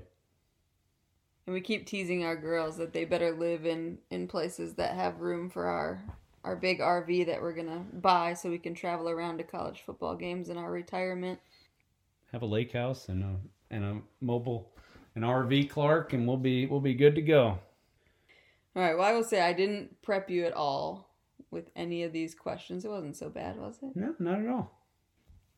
and 1.48 1.54
we 1.54 1.62
keep 1.62 1.86
teasing 1.86 2.24
our 2.24 2.36
girls 2.36 2.78
that 2.78 2.94
they 2.94 3.06
better 3.06 3.32
live 3.32 3.66
in 3.66 3.98
in 4.10 4.28
places 4.28 4.74
that 4.76 4.96
have 4.96 5.22
room 5.22 5.50
for 5.50 5.66
our 5.66 6.02
our 6.46 6.56
big 6.56 6.80
RV 6.80 7.26
that 7.26 7.42
we're 7.42 7.54
gonna 7.54 7.84
buy 7.94 8.34
so 8.34 8.50
we 8.50 8.60
can 8.60 8.76
travel 8.76 9.10
around 9.10 9.40
to 9.40 9.44
college 9.44 9.82
football 9.82 10.16
games 10.16 10.50
in 10.50 10.58
our 10.58 10.72
retirement. 10.72 11.40
Have 12.32 12.44
a 12.44 12.46
lake 12.46 12.72
house 12.72 13.10
and 13.10 13.24
a 13.24 13.36
and 13.72 13.84
a 13.84 14.02
mobile 14.22 14.72
an 15.16 15.24
RV 15.24 15.70
Clark 15.70 16.14
and 16.14 16.28
we'll 16.28 16.38
be 16.38 16.68
we'll 16.68 16.80
be 16.80 16.94
good 16.94 17.16
to 17.16 17.22
go. 17.22 17.60
All 18.76 18.84
right, 18.84 18.96
well 18.96 19.08
I 19.08 19.14
will 19.14 19.24
say 19.24 19.42
I 19.42 19.54
didn't 19.54 20.02
prep 20.02 20.30
you 20.30 20.46
at 20.46 20.54
all 20.54 21.15
with 21.52 21.70
any 21.76 22.04
of 22.04 22.14
these 22.14 22.36
questions. 22.36 22.86
It 22.86 22.90
wasn't 22.90 23.18
so 23.18 23.30
bad, 23.30 23.58
was 23.58 23.78
it? 23.82 23.96
No, 23.96 24.16
not 24.20 24.40
at 24.40 24.48
all. 24.48 24.76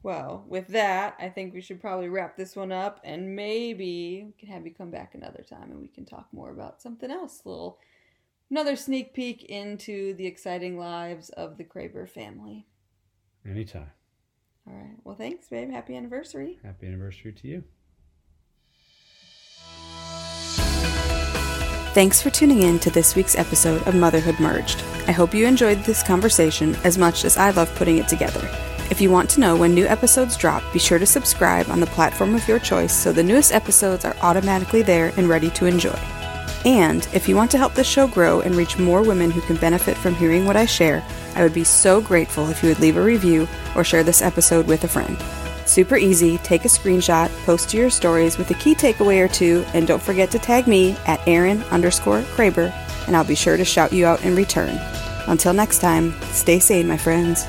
Well, 0.04 0.46
with 0.48 0.68
that, 0.70 1.16
I 1.20 1.30
think 1.30 1.54
we 1.54 1.62
should 1.62 1.82
probably 1.82 2.08
wrap 2.08 2.38
this 2.38 2.56
one 2.56 2.72
up 2.72 3.02
and 3.04 3.36
maybe 3.36 4.24
we 4.26 4.34
can 4.40 4.50
have 4.50 4.66
you 4.66 4.74
come 4.74 4.92
back 4.92 5.16
another 5.16 5.44
time 5.44 5.72
and 5.72 5.80
we 5.80 5.88
can 5.88 6.06
talk 6.06 6.28
more 6.32 6.52
about 6.52 6.82
something 6.82 7.10
else. 7.10 7.42
A 7.46 7.50
little 7.50 7.80
another 8.50 8.76
sneak 8.76 9.14
peek 9.14 9.44
into 9.46 10.14
the 10.14 10.26
exciting 10.26 10.78
lives 10.78 11.30
of 11.32 11.58
the 11.58 11.64
Kraber 11.64 12.08
family. 12.08 12.68
Anytime. 13.46 13.92
All 14.68 14.76
right. 14.76 14.98
Well, 15.04 15.16
thanks, 15.16 15.48
babe. 15.48 15.72
Happy 15.72 15.96
anniversary. 15.96 16.60
Happy 16.64 16.88
anniversary 16.88 17.34
to 17.34 17.48
you. 17.48 17.64
Thanks 21.98 22.22
for 22.22 22.30
tuning 22.30 22.62
in 22.62 22.78
to 22.82 22.92
this 22.92 23.16
week's 23.16 23.36
episode 23.36 23.82
of 23.88 23.96
Motherhood 23.96 24.40
Merged. 24.40 24.84
I 25.08 25.12
hope 25.12 25.34
you 25.34 25.48
enjoyed 25.48 25.80
this 25.80 26.04
conversation 26.04 26.76
as 26.84 26.96
much 26.96 27.26
as 27.26 27.38
I 27.38 27.50
love 27.50 27.74
putting 27.74 27.98
it 27.98 28.08
together. 28.08 28.48
If 28.92 29.02
you 29.02 29.10
want 29.10 29.32
to 29.32 29.40
know 29.40 29.56
when 29.56 29.74
new 29.74 29.88
episodes 29.88 30.38
drop, 30.38 30.62
be 30.72 30.78
sure 30.78 31.00
to 31.00 31.08
subscribe 31.08 31.70
on 31.70 31.80
the 31.80 31.88
platform 31.88 32.36
of 32.36 32.48
your 32.48 32.60
choice 32.60 32.94
so 32.94 33.12
the 33.12 33.24
newest 33.24 33.52
episodes 33.52 34.06
are 34.06 34.16
automatically 34.22 34.84
there 34.84 35.12
and 35.18 35.28
ready 35.28 35.50
to 35.50 35.66
enjoy. 35.66 36.00
And 36.66 37.08
if 37.16 37.28
you 37.28 37.36
want 37.36 37.50
to 37.50 37.58
help 37.58 37.74
the 37.74 37.84
show 37.84 38.06
grow 38.08 38.42
and 38.42 38.54
reach 38.54 38.78
more 38.78 39.02
women 39.02 39.32
who 39.32 39.42
can 39.42 39.56
benefit 39.56 39.98
from 39.98 40.14
hearing 40.14 40.46
what 40.46 40.56
I 40.56 40.68
share, 40.68 41.04
I 41.34 41.42
would 41.42 41.54
be 41.56 41.64
so 41.64 42.00
grateful 42.00 42.48
if 42.52 42.62
you 42.62 42.70
would 42.70 42.80
leave 42.80 42.98
a 42.98 43.02
review 43.02 43.48
or 43.76 43.84
share 43.84 44.04
this 44.04 44.22
episode 44.22 44.68
with 44.68 44.84
a 44.84 44.88
friend. 44.88 45.18
Super 45.68 45.98
easy, 45.98 46.38
take 46.40 46.64
a 46.64 46.70
screenshot, 46.70 47.30
post 47.44 47.70
to 47.70 47.78
your 47.78 47.90
stories 47.90 48.38
with 48.38 48.50
a 48.52 48.54
key 48.54 48.74
takeaway 48.74 49.24
or 49.24 49.28
two, 49.28 49.66
and 49.74 49.86
don't 49.86 50.02
forget 50.02 50.32
to 50.32 50.40
tag 50.40 50.66
me 50.66 50.96
at 51.06 51.26
Erin 51.28 51.62
underscore 51.64 52.22
Kraber, 52.22 52.72
and 53.06 53.16
I'll 53.16 53.26
be 53.26 53.36
sure 53.36 53.58
to 53.58 53.66
shout 53.66 53.92
you 53.92 54.06
out 54.06 54.24
in 54.24 54.34
return. 54.34 54.80
Until 55.28 55.54
next 55.54 55.80
time, 55.80 56.14
stay 56.32 56.60
sane, 56.60 56.88
my 56.88 56.96
friends. 56.96 57.46